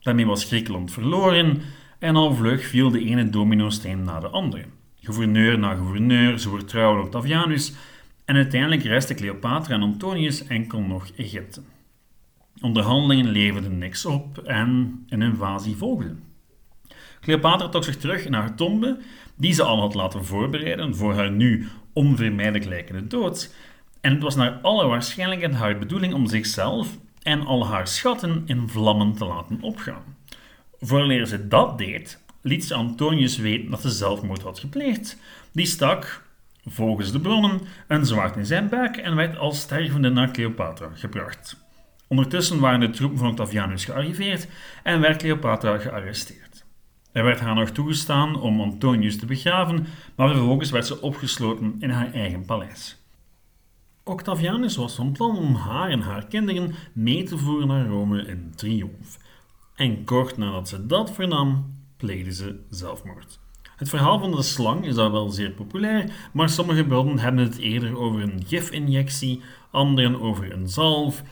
Daarmee 0.08 0.26
was 0.26 0.44
Griekenland 0.44 0.92
verloren 0.92 1.62
en 1.98 2.16
al 2.16 2.34
vlug 2.34 2.66
viel 2.66 2.90
de 2.90 3.04
ene 3.04 3.30
dominosteen 3.30 4.02
na 4.02 4.20
de 4.20 4.28
andere. 4.28 4.64
Gouverneur 5.00 5.58
na 5.58 5.74
gouverneur, 5.74 6.38
zo 6.38 6.50
vertrouwde 6.50 7.02
Octavianus 7.02 7.72
en 8.24 8.36
uiteindelijk 8.36 8.82
restte 8.82 9.14
Cleopatra 9.14 9.74
en 9.74 9.82
Antonius 9.82 10.46
enkel 10.46 10.80
nog 10.80 11.08
Egypte. 11.16 11.62
Onderhandelingen 12.60 13.30
leverden 13.30 13.78
niks 13.78 14.06
op 14.06 14.38
en 14.38 15.04
een 15.08 15.22
invasie 15.22 15.76
volgde. 15.76 16.16
Cleopatra 17.20 17.68
trok 17.68 17.84
zich 17.84 17.96
terug 17.96 18.28
naar 18.28 18.40
haar 18.40 18.56
tombe, 18.56 18.98
die 19.36 19.52
ze 19.52 19.62
al 19.62 19.80
had 19.80 19.94
laten 19.94 20.24
voorbereiden 20.24 20.96
voor 20.96 21.14
haar 21.14 21.30
nu 21.30 21.68
onvermijdelijk 21.92 22.64
lijkende 22.64 23.06
dood. 23.06 23.54
En 24.00 24.12
het 24.12 24.22
was 24.22 24.36
naar 24.36 24.52
alle 24.62 24.86
waarschijnlijkheid 24.86 25.54
haar 25.54 25.78
bedoeling 25.78 26.14
om 26.14 26.26
zichzelf 26.26 26.98
en 27.28 27.46
al 27.46 27.66
haar 27.66 27.88
schatten 27.88 28.42
in 28.46 28.68
vlammen 28.68 29.14
te 29.14 29.24
laten 29.24 29.58
opgaan. 29.60 30.16
Vooraleer 30.80 31.26
ze 31.26 31.48
dat 31.48 31.78
deed, 31.78 32.22
liet 32.42 32.64
ze 32.64 32.74
Antonius 32.74 33.36
weten 33.36 33.70
dat 33.70 33.80
ze 33.80 33.90
zelfmoord 33.90 34.42
had 34.42 34.58
gepleegd. 34.58 35.18
Die 35.52 35.66
stak, 35.66 36.22
volgens 36.66 37.12
de 37.12 37.20
bronnen, 37.20 37.60
een 37.88 38.06
zwaard 38.06 38.36
in 38.36 38.46
zijn 38.46 38.68
buik 38.68 38.96
en 38.96 39.16
werd 39.16 39.38
als 39.38 39.60
stervende 39.60 40.08
naar 40.08 40.30
Cleopatra 40.30 40.90
gebracht. 40.94 41.56
Ondertussen 42.06 42.60
waren 42.60 42.80
de 42.80 42.90
troepen 42.90 43.18
van 43.18 43.28
Octavianus 43.28 43.84
gearriveerd 43.84 44.48
en 44.82 45.00
werd 45.00 45.16
Cleopatra 45.16 45.78
gearresteerd. 45.78 46.64
Er 47.12 47.24
werd 47.24 47.40
haar 47.40 47.54
nog 47.54 47.70
toegestaan 47.70 48.40
om 48.40 48.60
Antonius 48.60 49.18
te 49.18 49.26
begraven, 49.26 49.86
maar 50.16 50.28
vervolgens 50.28 50.70
werd 50.70 50.86
ze 50.86 51.00
opgesloten 51.00 51.76
in 51.78 51.90
haar 51.90 52.12
eigen 52.12 52.44
paleis. 52.44 52.97
Octavianus 54.08 54.76
was 54.76 54.94
van 54.94 55.12
plan 55.12 55.36
om 55.36 55.54
haar 55.54 55.90
en 55.90 56.00
haar 56.00 56.26
kinderen 56.26 56.74
mee 56.92 57.22
te 57.22 57.38
voeren 57.38 57.68
naar 57.68 57.86
Rome 57.86 58.22
in 58.22 58.52
triomf. 58.56 59.18
En 59.74 60.04
kort 60.04 60.36
nadat 60.36 60.68
ze 60.68 60.86
dat 60.86 61.12
vernam, 61.12 61.74
pleegde 61.96 62.32
ze 62.32 62.60
zelfmoord. 62.70 63.38
Het 63.76 63.88
verhaal 63.88 64.18
van 64.18 64.30
de 64.30 64.42
slang 64.42 64.86
is 64.86 64.96
al 64.96 65.12
wel 65.12 65.28
zeer 65.28 65.50
populair, 65.50 66.28
maar 66.32 66.48
sommige 66.48 66.84
bronnen 66.84 67.18
hebben 67.18 67.44
het 67.44 67.58
eerder 67.58 67.98
over 67.98 68.22
een 68.22 68.42
gifinjectie, 68.46 69.40
anderen 69.70 70.20
over 70.20 70.52
een 70.52 70.68
zalf. 70.68 71.22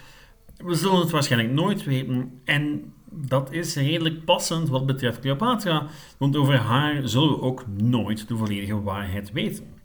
We 0.57 0.75
zullen 0.75 1.01
het 1.01 1.11
waarschijnlijk 1.11 1.53
nooit 1.53 1.85
weten 1.85 2.41
en 2.45 2.93
dat 3.11 3.53
is 3.53 3.75
redelijk 3.75 4.25
passend 4.25 4.69
wat 4.69 4.87
betreft 4.87 5.21
Cleopatra, 5.21 5.87
want 6.19 6.37
over 6.37 6.57
haar 6.57 7.09
zullen 7.09 7.29
we 7.29 7.41
ook 7.41 7.65
nooit 7.67 8.29
de 8.29 8.37
volledige 8.37 8.83
waarheid 8.83 9.33
weten. 9.33 9.76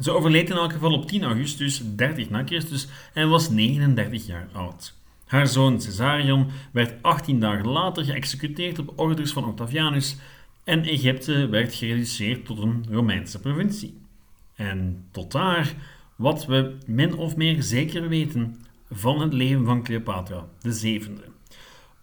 Ze 0.00 0.10
overleed 0.10 0.50
in 0.50 0.56
elk 0.56 0.72
geval 0.72 0.92
op 0.92 1.06
10 1.06 1.22
augustus 1.24 1.82
30 1.96 2.30
na 2.30 2.44
Christus 2.44 2.88
en 3.12 3.28
was 3.28 3.50
39 3.50 4.26
jaar 4.26 4.48
oud. 4.52 4.94
Haar 5.26 5.46
zoon 5.46 5.78
Caesarion 5.78 6.46
werd 6.72 7.02
18 7.02 7.40
dagen 7.40 7.68
later 7.68 8.04
geëxecuteerd 8.04 8.78
op 8.78 8.92
orders 8.98 9.32
van 9.32 9.44
Octavianus 9.44 10.16
en 10.64 10.82
Egypte 10.84 11.48
werd 11.48 11.74
gereduceerd 11.74 12.44
tot 12.44 12.58
een 12.58 12.86
Romeinse 12.90 13.40
provincie. 13.40 14.00
En 14.54 15.04
tot 15.10 15.32
daar 15.32 15.74
wat 16.16 16.46
we 16.46 16.76
min 16.86 17.14
of 17.14 17.36
meer 17.36 17.62
zeker 17.62 18.08
weten 18.08 18.56
van 18.90 19.20
het 19.20 19.32
leven 19.32 19.64
van 19.64 19.82
Cleopatra 19.82 20.46
de 20.60 20.72
zevende. 20.72 21.22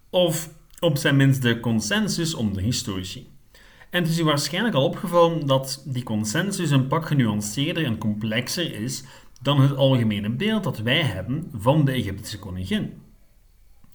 Of 0.09 0.49
op 0.79 0.97
zijn 0.97 1.15
minst 1.15 1.41
de 1.41 1.59
consensus 1.59 2.33
onder 2.33 2.61
historici. 2.61 3.27
En 3.95 4.01
het 4.01 4.11
is 4.11 4.19
u 4.19 4.23
waarschijnlijk 4.23 4.75
al 4.75 4.83
opgevallen 4.83 5.47
dat 5.47 5.83
die 5.85 6.03
consensus 6.03 6.69
een 6.69 6.87
pak 6.87 7.05
genuanceerder 7.05 7.85
en 7.85 7.97
complexer 7.97 8.73
is 8.81 9.03
dan 9.41 9.61
het 9.61 9.75
algemene 9.75 10.29
beeld 10.29 10.63
dat 10.63 10.77
wij 10.77 11.01
hebben 11.01 11.49
van 11.53 11.85
de 11.85 11.91
Egyptische 11.91 12.39
koningin. 12.39 12.93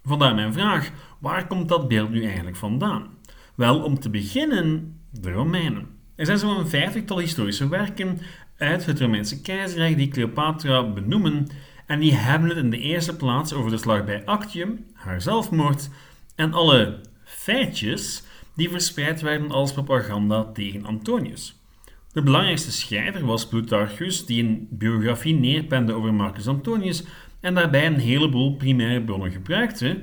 Vandaar 0.03 0.35
mijn 0.35 0.53
vraag: 0.53 0.91
waar 1.19 1.47
komt 1.47 1.69
dat 1.69 1.87
beeld 1.87 2.09
nu 2.09 2.23
eigenlijk 2.25 2.55
vandaan? 2.55 3.07
Wel, 3.55 3.83
om 3.83 3.99
te 3.99 4.09
beginnen, 4.09 4.99
de 5.11 5.31
Romeinen. 5.31 5.87
Er 6.15 6.25
zijn 6.25 6.37
zo'n 6.37 6.67
vijftigtal 6.67 7.17
historische 7.17 7.67
werken 7.67 8.19
uit 8.57 8.85
het 8.85 8.99
Romeinse 8.99 9.41
keizerrijk 9.41 9.97
die 9.97 10.07
Cleopatra 10.07 10.91
benoemen 10.91 11.47
en 11.87 11.99
die 11.99 12.13
hebben 12.13 12.49
het 12.49 12.57
in 12.57 12.69
de 12.69 12.79
eerste 12.79 13.15
plaats 13.15 13.53
over 13.53 13.71
de 13.71 13.77
slag 13.77 14.05
bij 14.05 14.25
Actium, 14.25 14.85
haar 14.93 15.21
zelfmoord 15.21 15.89
en 16.35 16.53
alle 16.53 16.99
feitjes 17.23 18.29
die 18.55 18.69
verspreid 18.69 19.21
werden 19.21 19.51
als 19.51 19.73
propaganda 19.73 20.51
tegen 20.51 20.85
Antonius. 20.85 21.59
De 22.13 22.21
belangrijkste 22.21 22.71
schrijver 22.71 23.25
was 23.25 23.47
Plutarchus, 23.47 24.25
die 24.25 24.43
een 24.43 24.67
biografie 24.69 25.35
neerpende 25.35 25.93
over 25.93 26.13
Marcus 26.13 26.47
Antonius 26.47 27.03
en 27.39 27.53
daarbij 27.53 27.85
een 27.85 27.99
heleboel 27.99 28.55
primaire 28.55 29.01
bronnen 29.01 29.31
gebruikte, 29.31 30.01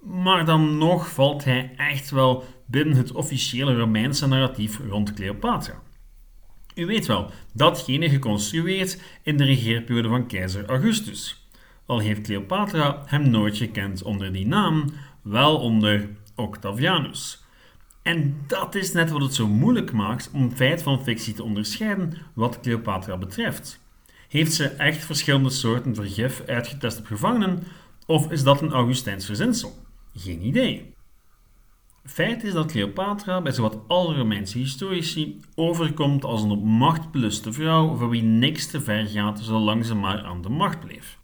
maar 0.00 0.44
dan 0.44 0.78
nog 0.78 1.12
valt 1.12 1.44
hij 1.44 1.72
echt 1.76 2.10
wel 2.10 2.44
binnen 2.66 2.96
het 2.96 3.12
officiële 3.12 3.76
Romeinse 3.76 4.26
narratief 4.26 4.80
rond 4.88 5.14
Cleopatra. 5.14 5.82
U 6.74 6.86
weet 6.86 7.06
wel, 7.06 7.30
datgene 7.54 8.08
geconstrueerd 8.08 9.02
in 9.22 9.36
de 9.36 9.44
regeerperiode 9.44 10.08
van 10.08 10.26
keizer 10.26 10.66
Augustus. 10.66 11.46
Al 11.86 11.98
heeft 11.98 12.20
Cleopatra 12.20 13.02
hem 13.06 13.30
nooit 13.30 13.56
gekend 13.56 14.02
onder 14.02 14.32
die 14.32 14.46
naam, 14.46 14.84
wel 15.22 15.58
onder 15.58 16.08
Octavianus. 16.34 17.41
En 18.02 18.44
dat 18.46 18.74
is 18.74 18.92
net 18.92 19.10
wat 19.10 19.22
het 19.22 19.34
zo 19.34 19.48
moeilijk 19.48 19.92
maakt 19.92 20.30
om 20.32 20.50
feit 20.50 20.82
van 20.82 21.02
fictie 21.02 21.34
te 21.34 21.42
onderscheiden 21.42 22.18
wat 22.34 22.60
Cleopatra 22.60 23.16
betreft. 23.16 23.80
Heeft 24.28 24.52
ze 24.52 24.68
echt 24.68 25.04
verschillende 25.04 25.50
soorten 25.50 25.94
vergif 25.94 26.42
uitgetest 26.46 26.98
op 26.98 27.06
gevangenen, 27.06 27.62
of 28.06 28.30
is 28.30 28.42
dat 28.42 28.60
een 28.60 28.72
Augustijns 28.72 29.26
verzinsel? 29.26 29.84
Geen 30.14 30.46
idee. 30.46 30.94
Feit 32.04 32.44
is 32.44 32.52
dat 32.52 32.66
Cleopatra 32.66 33.40
bij 33.40 33.52
zowat 33.52 33.78
alle 33.86 34.14
Romeinse 34.14 34.58
historici 34.58 35.40
overkomt 35.54 36.24
als 36.24 36.42
een 36.42 36.50
op 36.50 36.64
macht 36.64 37.10
beluste 37.10 37.52
vrouw 37.52 37.96
voor 37.96 38.08
wie 38.08 38.22
niks 38.22 38.66
te 38.66 38.80
ver 38.80 39.06
gaat 39.06 39.40
zolang 39.40 39.84
ze 39.84 39.94
maar 39.94 40.22
aan 40.22 40.42
de 40.42 40.48
macht 40.48 40.80
bleef 40.80 41.20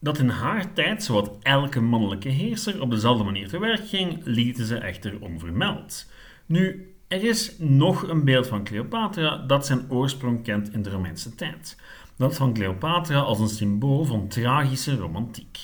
dat 0.00 0.18
in 0.18 0.28
haar 0.28 0.72
tijd 0.72 1.02
zowat 1.04 1.30
elke 1.42 1.80
mannelijke 1.80 2.28
heerser 2.28 2.80
op 2.80 2.90
dezelfde 2.90 3.24
manier 3.24 3.48
te 3.48 3.58
werk 3.58 3.88
ging, 3.88 4.20
lieten 4.24 4.66
ze 4.66 4.76
echter 4.76 5.20
onvermeld. 5.20 6.10
Nu, 6.46 6.94
er 7.08 7.24
is 7.24 7.54
nog 7.58 8.08
een 8.08 8.24
beeld 8.24 8.46
van 8.46 8.64
Cleopatra 8.64 9.36
dat 9.46 9.66
zijn 9.66 9.90
oorsprong 9.90 10.42
kent 10.42 10.72
in 10.72 10.82
de 10.82 10.90
Romeinse 10.90 11.34
tijd. 11.34 11.76
Dat 12.16 12.36
van 12.36 12.52
Cleopatra 12.52 13.18
als 13.18 13.38
een 13.38 13.48
symbool 13.48 14.04
van 14.04 14.28
tragische 14.28 14.96
romantiek. 14.96 15.58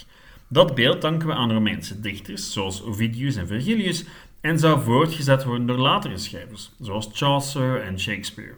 Dat 0.49 0.75
beeld 0.75 1.02
danken 1.02 1.28
we 1.28 1.35
aan 1.35 1.52
Romeinse 1.52 2.00
dichters 2.00 2.52
zoals 2.52 2.83
Ovidius 2.83 3.37
en 3.37 3.47
Virgilius 3.47 4.05
en 4.40 4.59
zou 4.59 4.83
voortgezet 4.83 5.45
worden 5.45 5.66
door 5.66 5.78
latere 5.78 6.19
schrijvers 6.19 6.73
zoals 6.81 7.09
Chaucer 7.12 7.83
en 7.83 8.00
Shakespeare. 8.00 8.55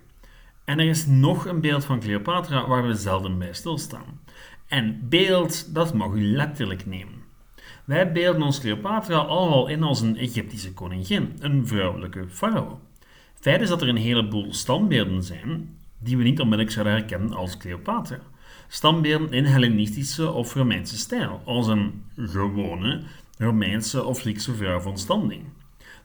En 0.65 0.79
er 0.79 0.89
is 0.89 1.07
nog 1.07 1.47
een 1.47 1.61
beeld 1.61 1.85
van 1.85 2.01
Cleopatra 2.01 2.69
waar 2.69 2.87
we 2.87 2.95
zelden 2.95 3.39
bij 3.39 3.53
stilstaan. 3.53 4.21
En 4.69 5.09
beeld, 5.09 5.75
dat 5.75 5.95
mag 5.95 6.13
u 6.13 6.23
letterlijk 6.23 6.87
nemen. 6.87 7.15
Wij 7.85 8.13
beelden 8.13 8.43
ons 8.43 8.61
Cleopatra 8.61 9.17
al 9.17 9.69
in 9.69 9.83
als 9.83 10.01
een 10.01 10.17
Egyptische 10.17 10.73
koningin, 10.73 11.37
een 11.39 11.67
vrouwelijke 11.67 12.25
farao. 12.29 12.81
Feit 13.35 13.61
is 13.61 13.69
dat 13.69 13.83
er 13.83 13.89
een 13.89 13.97
heleboel 13.97 14.53
standbeelden 14.53 15.23
zijn 15.23 15.77
die 15.99 16.17
we 16.17 16.23
niet 16.23 16.41
onmiddellijk 16.41 16.75
zouden 16.75 16.95
herkennen 16.95 17.33
als 17.33 17.57
Cleopatra. 17.57 18.19
Standbeelden 18.69 19.33
in 19.33 19.45
Hellenistische 19.45 20.33
of 20.33 20.55
Romeinse 20.55 20.99
stijl, 20.99 21.41
als 21.45 21.67
een 21.67 22.05
gewone 22.17 23.03
Romeinse 23.39 24.05
of 24.05 24.21
Griekse 24.21 24.55
vrouw 24.55 24.81
van 24.81 24.99
standing. 24.99 25.45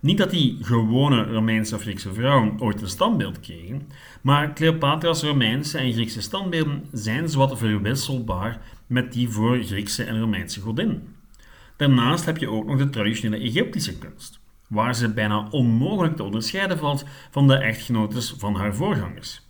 Niet 0.03 0.17
dat 0.17 0.29
die 0.29 0.57
gewone 0.61 1.23
Romeinse 1.23 1.75
of 1.75 1.81
Griekse 1.81 2.13
vrouwen 2.13 2.59
ooit 2.59 2.81
een 2.81 2.89
standbeeld 2.89 3.39
kregen, 3.39 3.87
maar 4.21 4.53
Cleopatra's 4.53 5.23
Romeinse 5.23 5.77
en 5.77 5.93
Griekse 5.93 6.21
standbeelden 6.21 6.87
zijn 6.91 7.29
zowat 7.29 7.57
verwisselbaar 7.57 8.61
met 8.87 9.13
die 9.13 9.29
voor 9.29 9.63
Griekse 9.63 10.03
en 10.03 10.19
Romeinse 10.19 10.61
godinnen. 10.61 11.15
Daarnaast 11.77 12.25
heb 12.25 12.37
je 12.37 12.49
ook 12.49 12.65
nog 12.65 12.77
de 12.77 12.89
traditionele 12.89 13.43
Egyptische 13.43 13.97
kunst, 13.97 14.39
waar 14.67 14.95
ze 14.95 15.13
bijna 15.13 15.47
onmogelijk 15.49 16.15
te 16.15 16.23
onderscheiden 16.23 16.77
valt 16.77 17.05
van 17.31 17.47
de 17.47 17.55
echtgenotes 17.55 18.33
van 18.37 18.55
haar 18.55 18.75
voorgangers. 18.75 19.41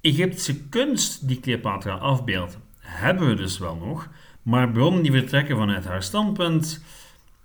Egyptische 0.00 0.68
kunst 0.68 1.28
die 1.28 1.40
Cleopatra 1.40 1.94
afbeeldt, 1.94 2.58
hebben 2.78 3.28
we 3.28 3.34
dus 3.34 3.58
wel 3.58 3.76
nog, 3.76 4.08
maar 4.42 4.70
bronnen 4.70 5.02
die 5.02 5.12
vertrekken 5.12 5.56
vanuit 5.56 5.84
haar 5.84 6.02
standpunt, 6.02 6.84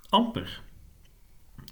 amper. 0.09 0.61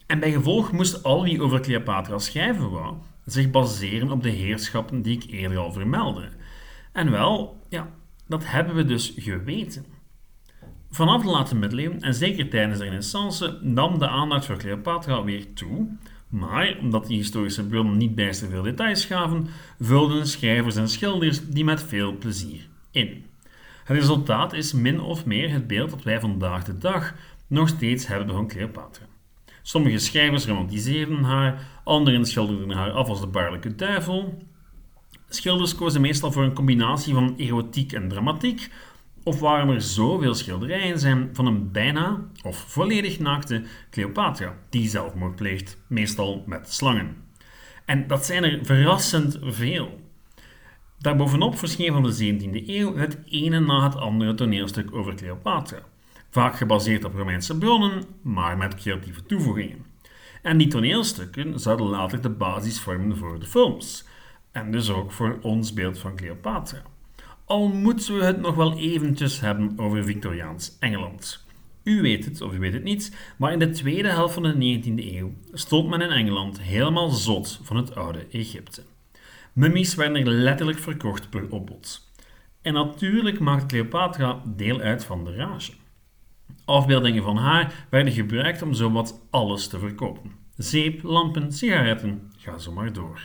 En 0.10 0.20
bij 0.20 0.32
gevolg 0.32 0.72
moest 0.72 1.04
al 1.04 1.24
wie 1.24 1.42
over 1.42 1.60
Cleopatra 1.60 2.18
schrijven 2.18 2.70
wou, 2.70 2.96
zich 3.26 3.50
baseren 3.50 4.12
op 4.12 4.24
de 4.24 4.30
heerschappen 4.30 5.02
die 5.02 5.16
ik 5.16 5.32
eerder 5.32 5.58
al 5.58 5.72
vermeldde. 5.72 6.30
En 6.92 7.12
wel, 7.12 7.64
ja, 7.70 7.90
dat 8.28 8.46
hebben 8.46 8.76
we 8.76 8.86
dus 8.86 9.14
geweten. 9.18 9.86
Vanaf 10.90 11.24
de 11.24 11.30
late 11.30 11.56
middeleeuwen 11.56 12.02
en 12.02 12.14
zeker 12.14 12.50
tijdens 12.50 12.78
de 12.78 12.84
Renaissance 12.84 13.60
nam 13.62 14.00
de 14.00 14.08
aandacht 14.08 14.46
voor 14.46 14.58
Cleopatra 14.58 15.24
weer 15.24 15.54
toe, 15.54 15.88
maar 16.30 16.78
omdat 16.80 17.08
die 17.08 17.18
historische 17.18 17.68
bronnen 17.68 17.98
niet 17.98 18.16
bijster 18.16 18.50
veel 18.50 18.64
details 18.64 19.06
gaven, 19.06 19.48
vulden 19.80 20.28
schrijvers 20.28 20.76
en 20.76 20.90
schilders 20.90 21.50
die 21.50 21.64
met 21.64 21.84
veel 21.84 22.18
plezier 22.18 22.68
in. 22.92 23.26
Het 23.84 23.98
resultaat 23.98 24.54
is 24.54 24.74
min 24.74 25.02
of 25.02 25.26
meer 25.26 25.52
het 25.52 25.68
beeld 25.68 25.90
dat 25.90 26.04
wij 26.04 26.20
vandaag 26.20 26.64
de 26.64 26.78
dag 26.78 27.14
nog 27.48 27.68
steeds 27.68 28.08
hebben 28.08 28.28
van 28.36 28.48
Cleopatra. 28.48 29.09
Sommige 29.70 30.00
schrijvers 30.00 30.46
romantiseerden 30.46 31.24
haar, 31.24 31.68
anderen 31.84 32.26
schilderden 32.26 32.70
haar 32.70 32.92
af 32.92 33.08
als 33.08 33.20
de 33.20 33.28
baarlijke 33.28 33.76
duivel. 33.76 34.44
Schilders 35.28 35.76
kozen 35.76 36.02
meestal 36.02 36.32
voor 36.32 36.44
een 36.44 36.54
combinatie 36.54 37.14
van 37.14 37.34
erotiek 37.38 37.92
en 37.92 38.10
dramatiek, 38.10 38.72
of 39.24 39.40
waarom 39.40 39.70
er 39.70 39.82
zoveel 39.82 40.34
schilderijen 40.34 41.00
zijn 41.00 41.30
van 41.34 41.46
een 41.46 41.72
bijna 41.72 42.30
of 42.44 42.58
volledig 42.58 43.20
naakte 43.20 43.64
Cleopatra 43.90 44.56
die 44.70 44.90
zelfmoord 44.90 45.36
pleegt, 45.36 45.78
meestal 45.88 46.44
met 46.46 46.74
slangen. 46.74 47.16
En 47.86 48.08
dat 48.08 48.26
zijn 48.26 48.44
er 48.44 48.60
verrassend 48.66 49.38
veel. 49.42 50.00
Daarbovenop 50.98 51.58
verscheen 51.58 51.94
van 51.94 52.04
de 52.04 52.38
17e 52.40 52.68
eeuw 52.68 52.96
het 52.96 53.18
ene 53.30 53.60
na 53.60 53.84
het 53.84 53.96
andere 53.96 54.34
toneelstuk 54.34 54.96
over 54.96 55.16
Cleopatra, 55.16 55.80
vaak 56.30 56.56
gebaseerd 56.56 57.04
op 57.04 57.14
Romeinse 57.14 57.58
bronnen, 57.58 58.04
maar 58.22 58.58
met 58.58 58.76
creatieve 58.76 59.26
toevoegingen. 59.26 59.86
En 60.42 60.58
die 60.58 60.68
toneelstukken 60.68 61.60
zouden 61.60 61.88
later 61.88 62.22
de 62.22 62.30
basis 62.30 62.80
vormen 62.80 63.18
voor 63.18 63.40
de 63.40 63.46
films, 63.46 64.08
en 64.52 64.72
dus 64.72 64.90
ook 64.90 65.12
voor 65.12 65.40
ons 65.42 65.74
beeld 65.74 66.00
van 66.00 66.16
Cleopatra. 66.16 66.82
Al 67.46 67.68
moeten 67.68 68.18
we 68.18 68.24
het 68.24 68.42
nog 68.42 68.56
wel 68.56 68.78
eventjes 68.78 69.40
hebben 69.40 69.74
over 69.78 70.04
Victoriaans 70.04 70.78
Engeland. 70.80 71.46
U 71.84 72.02
weet 72.02 72.26
het 72.26 72.42
of 72.42 72.54
u 72.54 72.60
weet 72.60 72.74
het 72.74 72.84
niet, 72.84 73.16
maar 73.38 73.54
in 73.54 73.60
de 73.60 73.70
tweede 73.70 74.08
helft 74.08 74.34
van 74.34 74.44
de 74.44 74.80
19e 74.80 75.14
eeuw 75.16 75.34
stond 75.54 75.90
men 75.90 76.02
in 76.02 76.10
Engeland 76.10 76.62
helemaal 76.62 77.10
zot 77.10 77.60
van 77.64 77.78
het 77.78 77.96
oude 77.96 78.28
Egypte. 78.32 78.84
Mummies 79.54 79.96
werden 79.96 80.18
er 80.18 80.28
letterlijk 80.28 80.80
verkocht 80.80 81.30
per 81.30 81.50
opbod. 81.50 82.12
En 82.62 82.74
natuurlijk 82.74 83.40
maakte 83.40 83.66
Cleopatra 83.66 84.42
deel 84.46 84.80
uit 84.80 85.06
van 85.06 85.24
de 85.24 85.36
rage. 85.36 85.72
Afbeeldingen 86.70 87.24
van 87.24 87.38
haar 87.38 87.88
werden 87.90 88.14
gebruikt 88.14 88.62
om 88.62 88.74
zowat 88.74 89.22
alles 89.30 89.68
te 89.68 89.80
verkopen. 89.80 90.32
Zeep, 90.58 91.04
lampen, 91.04 91.52
sigaretten, 91.52 92.32
ga 92.38 92.58
zo 92.58 92.72
maar 92.72 92.94
door. 92.94 93.22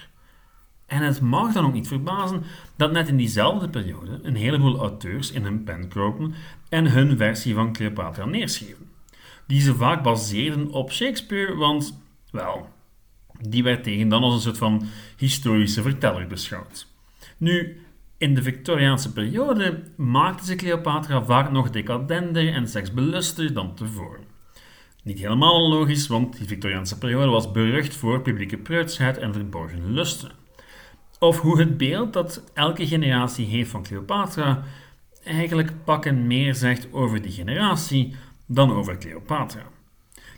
En 0.87 1.03
het 1.03 1.21
mag 1.21 1.53
dan 1.53 1.65
ook 1.65 1.73
niet 1.73 1.89
verbazen 1.89 2.43
dat 2.77 2.93
net 2.93 3.09
in 3.09 3.17
diezelfde 3.17 3.69
periode 3.69 4.19
een 4.23 4.35
heleboel 4.37 4.79
auteurs 4.79 5.31
in 5.31 5.43
hun 5.43 5.65
pen 5.65 5.89
kropen 5.89 6.35
en 6.69 6.91
hun 6.91 7.17
versie 7.17 7.55
van 7.55 7.73
Cleopatra 7.73 8.25
neerschreven. 8.25 8.91
Die 9.47 9.61
ze 9.61 9.75
vaak 9.75 10.03
baseerden 10.03 10.71
op 10.71 10.93
Shakespeare, 10.93 11.55
want, 11.55 12.01
wel, 12.31 12.69
die 13.41 13.63
werd 13.63 13.83
tegen 13.83 14.09
dan 14.09 14.23
als 14.23 14.35
een 14.35 14.41
soort 14.41 14.59
van 14.59 14.87
historische 15.17 15.83
verteller 15.83 16.27
beschouwd. 16.27 16.87
Nu, 17.37 17.84
in 18.18 18.35
de 18.35 18.42
Victoriaanse 18.42 19.12
periode 19.12 19.83
maakten 19.96 20.46
ze 20.46 20.55
Cleopatra 20.55 21.24
vaak 21.24 21.50
nog 21.50 21.70
decadenter 21.70 22.53
en 22.53 22.68
seksbeluster 22.68 23.55
dan 23.55 23.74
tevoren. 23.74 24.24
Niet 25.03 25.18
helemaal 25.18 25.68
logisch, 25.68 26.07
want 26.07 26.37
die 26.37 26.46
Victoriaanse 26.46 26.98
periode 26.98 27.31
was 27.31 27.53
berucht 27.53 27.96
voor 27.96 28.20
publieke 28.20 28.57
preutsheid 28.57 29.18
en 29.18 29.33
verborgen 29.33 29.92
lusten. 29.92 30.31
Of 31.18 31.40
hoe 31.40 31.59
het 31.59 31.77
beeld 31.77 32.12
dat 32.12 32.50
elke 32.55 32.87
generatie 32.87 33.46
heeft 33.46 33.70
van 33.70 33.83
Cleopatra 33.83 34.62
eigenlijk 35.24 35.85
pakken 35.85 36.27
meer 36.27 36.55
zegt 36.55 36.92
over 36.92 37.22
die 37.22 37.33
generatie 37.33 38.14
dan 38.46 38.72
over 38.72 38.98
Cleopatra. 38.98 39.62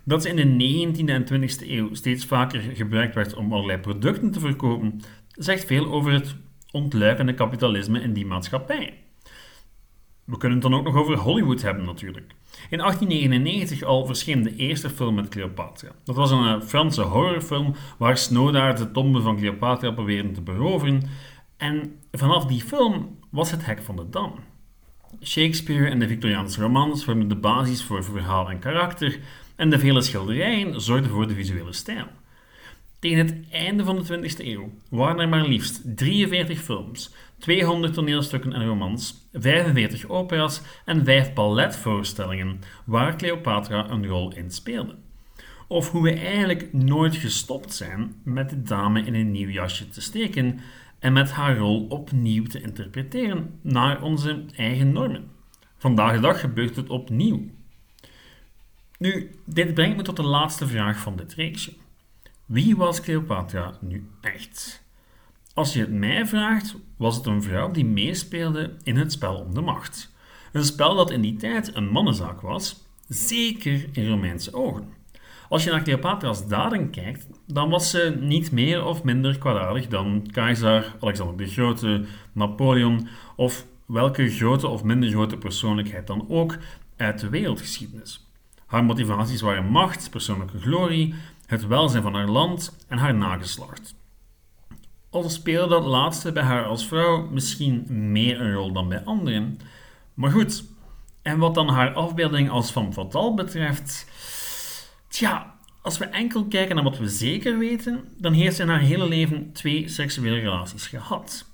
Dat 0.04 0.22
ze 0.22 0.28
in 0.28 0.58
de 0.58 0.94
19e 0.94 1.08
en 1.08 1.24
20e 1.24 1.68
eeuw 1.68 1.94
steeds 1.94 2.24
vaker 2.26 2.60
gebruikt 2.60 3.14
werd 3.14 3.34
om 3.34 3.52
allerlei 3.52 3.78
producten 3.78 4.30
te 4.30 4.40
verkopen, 4.40 5.00
zegt 5.28 5.64
veel 5.64 5.92
over 5.92 6.12
het 6.12 6.36
ontluikende 6.70 7.35
kapitalisme 7.35 8.00
in 8.00 8.12
die 8.12 8.26
maatschappij. 8.26 8.94
We 10.24 10.37
kunnen 10.37 10.59
het 10.59 10.70
dan 10.70 10.79
ook 10.79 10.85
nog 10.85 10.96
over 10.96 11.16
Hollywood 11.16 11.62
hebben 11.62 11.85
natuurlijk. 11.85 12.35
In 12.70 12.79
1899 12.79 13.83
al 13.83 14.07
verscheen 14.07 14.42
de 14.42 14.57
eerste 14.57 14.90
film 14.90 15.14
met 15.14 15.29
Cleopatra. 15.29 15.88
Dat 16.05 16.16
was 16.16 16.31
een 16.31 16.46
eh, 16.46 16.61
Franse 16.61 17.02
horrorfilm 17.02 17.74
waar 17.98 18.18
snowdaards 18.18 18.81
de 18.81 18.90
tombe 18.90 19.20
van 19.20 19.37
Cleopatra 19.37 19.90
probeerden 19.90 20.33
te 20.33 20.40
beroveren. 20.40 21.02
En 21.57 22.00
vanaf 22.12 22.46
die 22.46 22.61
film 22.61 23.18
was 23.31 23.50
het 23.50 23.66
hek 23.66 23.83
van 23.83 23.96
de 23.96 24.09
dam. 24.09 24.35
Shakespeare 25.22 25.90
en 25.90 25.98
de 25.98 26.09
Victoriaanse 26.09 26.61
romans 26.61 27.05
vormden 27.05 27.29
de 27.29 27.37
basis 27.37 27.83
voor 27.83 28.05
verhaal 28.05 28.50
en 28.50 28.59
karakter 28.59 29.18
en 29.57 29.70
de 29.70 29.79
vele 29.79 30.02
schilderijen 30.02 30.81
zorgden 30.81 31.11
voor 31.11 31.29
de 31.29 31.35
visuele 31.35 31.72
stijl. 31.72 32.07
Tegen 32.98 33.26
het 33.26 33.50
einde 33.50 33.85
van 33.85 34.02
de 34.02 34.18
20e 34.18 34.44
eeuw 34.44 34.72
waren 34.90 35.20
er 35.20 35.28
maar 35.28 35.46
liefst 35.46 35.96
43 35.96 36.61
films, 36.61 37.14
200 37.38 37.94
toneelstukken 37.94 38.52
en 38.52 38.66
romans, 38.66 39.28
45 39.32 40.09
operas 40.09 40.62
en 40.85 41.04
5 41.04 41.32
balletvoorstellingen 41.32 42.61
waar 42.85 43.16
Cleopatra 43.16 43.90
een 43.90 44.06
rol 44.06 44.35
in 44.35 44.50
speelde. 44.50 44.96
Of 45.68 45.90
hoe 45.90 46.02
we 46.02 46.12
eigenlijk 46.12 46.72
nooit 46.72 47.16
gestopt 47.16 47.74
zijn 47.74 48.14
met 48.22 48.50
de 48.50 48.62
dame 48.62 49.00
in 49.00 49.14
een 49.14 49.30
nieuw 49.30 49.48
jasje 49.48 49.88
te 49.88 50.00
steken 50.00 50.61
en 50.98 51.12
met 51.12 51.30
haar 51.30 51.56
rol 51.56 51.87
opnieuw 51.88 52.44
te 52.44 52.61
interpreteren 52.61 53.59
naar 53.62 54.02
onze 54.02 54.44
eigen 54.56 54.92
normen. 54.92 55.30
Vandaag 55.76 56.14
de 56.14 56.20
dag 56.20 56.40
gebeurt 56.40 56.76
het 56.76 56.88
opnieuw. 56.88 57.50
Nu, 58.98 59.30
dit 59.44 59.74
brengt 59.74 59.96
me 59.96 60.02
tot 60.02 60.16
de 60.16 60.22
laatste 60.22 60.66
vraag 60.66 60.98
van 60.98 61.16
dit 61.16 61.35
reeksje. 61.35 61.72
Wie 62.46 62.76
was 62.76 63.00
Cleopatra 63.00 63.78
nu 63.80 64.09
echt? 64.20 64.85
Als 65.54 65.72
je 65.72 65.80
het 65.80 65.92
mij 65.92 66.26
vraagt, 66.26 66.76
was 66.96 67.16
het 67.16 67.26
een 67.26 67.42
vrouw 67.42 67.70
die 67.70 67.85
meespeelde 67.85 68.76
in 68.82 68.96
het 68.96 69.12
spel 69.12 69.35
om 69.35 69.54
de 69.54 69.61
macht. 69.61 70.12
Een 70.52 70.64
spel 70.64 70.94
dat 70.94 71.11
in 71.11 71.20
die 71.20 71.37
tijd 71.37 71.74
een 71.74 71.88
mannenzaak 71.88 72.40
was, 72.40 72.87
zeker 73.09 73.88
in 73.92 74.09
Romeinse 74.09 74.54
ogen. 74.54 74.88
Als 75.48 75.64
je 75.64 75.70
naar 75.70 75.82
Cleopatra's 75.82 76.48
daden 76.48 76.90
kijkt, 76.90 77.26
dan 77.46 77.70
was 77.70 77.90
ze 77.90 78.16
niet 78.20 78.52
meer 78.52 78.85
of 78.85 79.02
minder 79.02 79.38
kwaadaardig 79.38 79.88
dan 79.88 80.28
keizer 80.30 80.94
Alexander 81.00 81.37
de 81.37 81.46
Grote, 81.46 82.04
Napoleon 82.32 83.09
of 83.37 83.66
welke 83.87 84.30
grote 84.30 84.68
of 84.68 84.85
minder 84.85 85.11
grote 85.11 85.37
persoonlijkheid 85.37 86.06
dan 86.06 86.26
ook 86.28 86.56
uit 86.96 87.20
de 87.20 87.28
wereldgeschiedenis. 87.28 88.26
Haar 88.66 88.85
motivaties 88.85 89.40
waren 89.40 89.66
macht, 89.66 90.11
persoonlijke 90.11 90.59
glorie, 90.59 91.14
het 91.46 91.66
welzijn 91.66 92.02
van 92.02 92.14
haar 92.14 92.28
land 92.28 92.76
en 92.88 92.98
haar 92.98 93.14
nageslacht. 93.14 93.94
Al 95.11 95.28
speelde 95.28 95.74
dat 95.74 95.85
laatste 95.85 96.32
bij 96.32 96.42
haar 96.42 96.64
als 96.64 96.87
vrouw 96.87 97.28
misschien 97.30 97.87
meer 98.12 98.40
een 98.40 98.54
rol 98.54 98.72
dan 98.72 98.88
bij 98.88 99.04
anderen. 99.04 99.61
Maar 100.14 100.30
goed, 100.30 100.64
en 101.22 101.38
wat 101.38 101.54
dan 101.54 101.68
haar 101.68 101.92
afbeelding 101.92 102.50
als 102.50 102.70
van 102.70 102.92
fatale 102.92 103.35
betreft, 103.35 104.06
tja, 105.09 105.54
als 105.82 105.98
we 105.98 106.04
enkel 106.04 106.44
kijken 106.44 106.74
naar 106.74 106.85
wat 106.85 106.98
we 106.98 107.09
zeker 107.09 107.59
weten, 107.59 108.04
dan 108.18 108.32
heeft 108.32 108.56
ze 108.56 108.62
in 108.62 108.68
haar 108.68 108.80
hele 108.80 109.09
leven 109.09 109.52
twee 109.52 109.88
seksuele 109.88 110.38
relaties 110.38 110.87
gehad. 110.87 111.46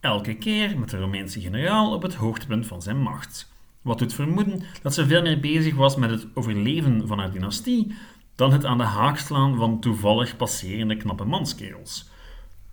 Elke 0.00 0.34
keer 0.34 0.78
met 0.78 0.90
de 0.90 0.98
Romeinse 0.98 1.40
generaal 1.40 1.92
op 1.92 2.02
het 2.02 2.14
hoogtepunt 2.14 2.66
van 2.66 2.82
zijn 2.82 2.98
macht. 2.98 3.54
wat 3.82 3.98
doet 3.98 4.14
vermoeden 4.14 4.62
dat 4.82 4.94
ze 4.94 5.06
veel 5.06 5.22
meer 5.22 5.40
bezig 5.40 5.74
was 5.74 5.96
met 5.96 6.10
het 6.10 6.26
overleven 6.34 7.06
van 7.06 7.18
haar 7.18 7.32
dynastie 7.32 7.94
dan 8.36 8.52
het 8.52 8.64
aan 8.64 8.78
de 8.78 8.84
haak 8.84 9.18
slaan 9.18 9.56
van 9.56 9.80
toevallig 9.80 10.36
passerende 10.36 10.96
knappe 10.96 11.24
manskerels. 11.24 12.10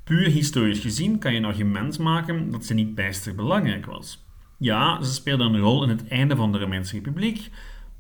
Puur 0.04 0.28
historisch 0.28 0.80
gezien 0.80 1.20
kan 1.20 1.32
je 1.32 1.38
een 1.38 1.46
argument 1.46 2.00
maken 2.00 2.52
dat 2.52 2.66
ze 2.66 2.74
niet 2.74 2.96
bijster 2.96 3.36
belangrijk 3.36 3.86
was. 3.86 4.26
Ja, 4.58 5.04
ze 5.04 5.14
speelde 5.14 5.44
een 5.44 5.60
rol 5.60 5.84
in 5.84 5.90
het 5.90 6.08
einde 6.08 6.36
van 6.36 6.52
de 6.52 6.60
Romeinse 6.60 6.96
Republiek, 6.96 7.50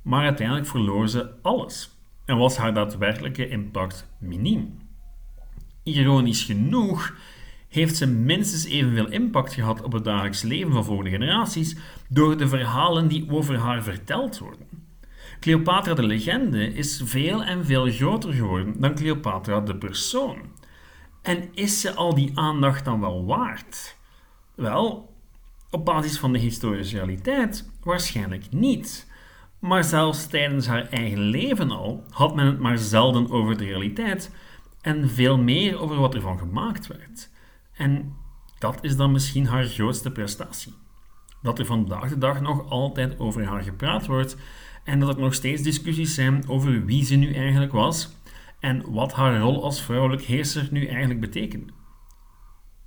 maar 0.02 0.24
uiteindelijk 0.24 0.68
verloor 0.68 1.08
ze 1.08 1.30
alles 1.42 1.90
en 2.26 2.38
was 2.38 2.58
haar 2.58 2.74
daadwerkelijke 2.74 3.48
impact 3.48 4.08
miniem. 4.20 4.78
Ironisch 5.84 6.44
genoeg 6.44 7.14
heeft 7.70 7.96
ze 7.96 8.08
minstens 8.08 8.66
evenveel 8.66 9.10
impact 9.10 9.54
gehad 9.54 9.82
op 9.82 9.92
het 9.92 10.04
dagelijks 10.04 10.42
leven 10.42 10.72
van 10.72 10.86
volgende 10.86 11.10
generaties 11.10 11.76
door 12.10 12.38
de 12.38 12.48
verhalen 12.48 13.08
die 13.08 13.30
over 13.30 13.58
haar 13.58 13.84
verteld 13.84 14.40
worden. 14.40 14.68
Cleopatra 15.44 15.94
de 15.94 16.04
legende 16.04 16.74
is 16.74 17.02
veel 17.06 17.44
en 17.44 17.66
veel 17.66 17.92
groter 17.92 18.34
geworden 18.34 18.80
dan 18.80 18.96
Cleopatra 18.96 19.60
de 19.60 19.76
persoon. 19.76 20.38
En 21.22 21.50
is 21.54 21.82
ze 21.82 21.94
al 21.94 22.14
die 22.14 22.32
aandacht 22.34 22.86
dan 22.86 23.00
wel 23.00 23.26
waard? 23.26 23.98
Wel, 24.56 25.14
op 25.70 25.86
basis 25.86 26.20
van 26.20 26.34
de 26.34 26.40
historische 26.40 26.98
realiteit 26.98 27.70
waarschijnlijk 27.84 28.52
niet. 28.52 29.12
Maar 29.60 29.84
zelfs 29.84 30.28
tijdens 30.28 30.68
haar 30.68 30.90
eigen 30.90 31.20
leven 31.20 31.72
al 31.72 32.04
had 32.10 32.36
men 32.36 32.46
het 32.46 32.60
maar 32.60 32.78
zelden 32.78 33.30
over 33.30 33.58
de 33.58 33.66
realiteit 33.66 34.32
en 34.82 35.10
veel 35.10 35.38
meer 35.38 35.80
over 35.80 35.96
wat 35.96 36.16
ervan 36.16 36.38
gemaakt 36.38 36.88
werd. 36.88 37.30
En 37.74 38.16
dat 38.60 38.84
is 38.84 38.96
dan 38.96 39.12
misschien 39.12 39.48
haar 39.48 39.66
grootste 39.66 40.12
prestatie. 40.12 40.74
Dat 41.42 41.60
er 41.60 41.66
vandaag 41.66 42.10
de 42.10 42.18
dag 42.18 42.42
nog 42.42 42.70
altijd 42.70 43.20
over 43.20 43.46
haar 43.46 43.64
gepraat 43.64 44.06
wordt 44.06 44.38
en 44.84 45.00
dat 45.00 45.16
er 45.16 45.22
nog 45.22 45.34
steeds 45.34 45.62
discussies 45.62 46.14
zijn 46.14 46.48
over 46.48 46.86
wie 46.86 47.06
ze 47.06 47.16
nu 47.16 47.34
eigenlijk 47.34 47.72
was 47.72 48.10
en 48.60 48.92
wat 48.92 49.14
haar 49.14 49.40
rol 49.40 49.64
als 49.64 49.82
vrouwelijk 49.82 50.22
heerser 50.22 50.68
nu 50.72 50.86
eigenlijk 50.86 51.20
betekent. 51.20 51.72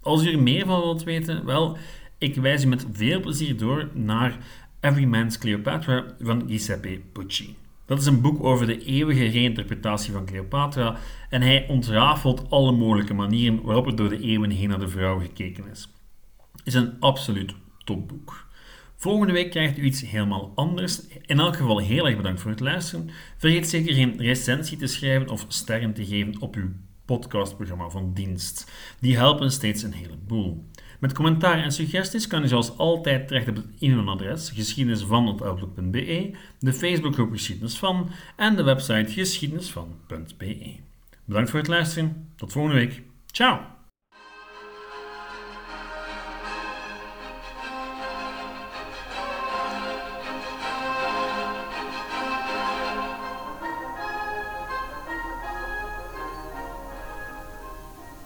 Als 0.01 0.25
u 0.25 0.33
er 0.33 0.43
meer 0.43 0.67
van 0.67 0.81
wilt 0.81 1.03
weten, 1.03 1.45
wel, 1.45 1.77
ik 2.19 2.35
wijs 2.35 2.65
u 2.65 2.67
met 2.67 2.87
veel 2.93 3.21
plezier 3.21 3.57
door 3.57 3.89
naar 3.93 4.39
Every 4.81 5.05
Man's 5.05 5.39
Cleopatra 5.39 6.05
van 6.21 6.43
Giuseppe 6.47 7.01
Pucci. 7.13 7.57
Dat 7.87 8.01
is 8.01 8.07
een 8.07 8.21
boek 8.21 8.45
over 8.45 8.67
de 8.67 8.85
eeuwige 8.85 9.27
reïnterpretatie 9.27 10.13
van 10.13 10.27
Cleopatra 10.27 10.97
en 11.31 11.43
hij 11.43 11.67
ontrafelt 11.69 12.51
alle 12.51 12.73
mogelijke 12.73 13.15
manieren 13.15 13.63
waarop 13.63 13.87
er 13.87 13.97
door 13.97 14.09
de 14.09 14.21
eeuwen 14.21 14.51
heen 14.51 14.69
naar 14.69 14.79
de 14.79 14.89
vrouw 14.89 15.19
gekeken 15.19 15.71
is. 15.71 15.89
Het 16.57 16.67
is 16.67 16.75
een 16.75 17.01
absoluut 17.01 17.55
topboek. 17.85 18.46
Volgende 18.97 19.33
week 19.33 19.51
krijgt 19.51 19.79
u 19.79 19.83
iets 19.83 20.01
helemaal 20.01 20.53
anders. 20.55 21.01
In 21.27 21.39
elk 21.39 21.57
geval 21.57 21.79
heel 21.79 22.07
erg 22.07 22.17
bedankt 22.17 22.41
voor 22.41 22.51
het 22.51 22.61
luisteren. 22.61 23.11
Vergeet 23.37 23.69
zeker 23.69 23.95
geen 23.95 24.17
recensie 24.19 24.79
te 24.79 24.87
schrijven 24.87 25.29
of 25.29 25.45
sterren 25.49 25.95
te 25.95 26.07
geven 26.07 26.41
op 26.41 26.55
uw 26.55 26.69
podcastprogramma 27.05 27.89
van 27.89 28.13
dienst. 28.15 28.71
Die 29.01 29.17
helpen 29.17 29.53
steeds 29.53 29.83
een 29.83 29.93
heleboel. 29.93 30.65
Met 31.01 31.13
commentaar 31.13 31.63
en 31.63 31.73
suggesties 31.73 32.27
kan 32.27 32.43
u 32.43 32.49
zoals 32.49 32.79
altijd 32.79 33.29
terecht 33.29 33.49
op 33.49 33.57
het 33.57 33.67
e-mailadres 33.79 34.51
geschiedenisvan.outlook.be, 34.51 36.31
de 36.59 36.73
Facebookgroep 36.73 37.33
Geschiedenis 37.33 37.79
van 37.79 38.11
en 38.37 38.57
de 38.57 38.63
website 38.63 39.13
geschiedenisvan.be. 39.13 40.75
Bedankt 41.25 41.51
voor 41.51 41.59
het 41.59 41.69
luisteren. 41.69 42.29
Tot 42.37 42.53
volgende 42.53 42.79
week. 42.79 43.03
Ciao! 43.27 43.76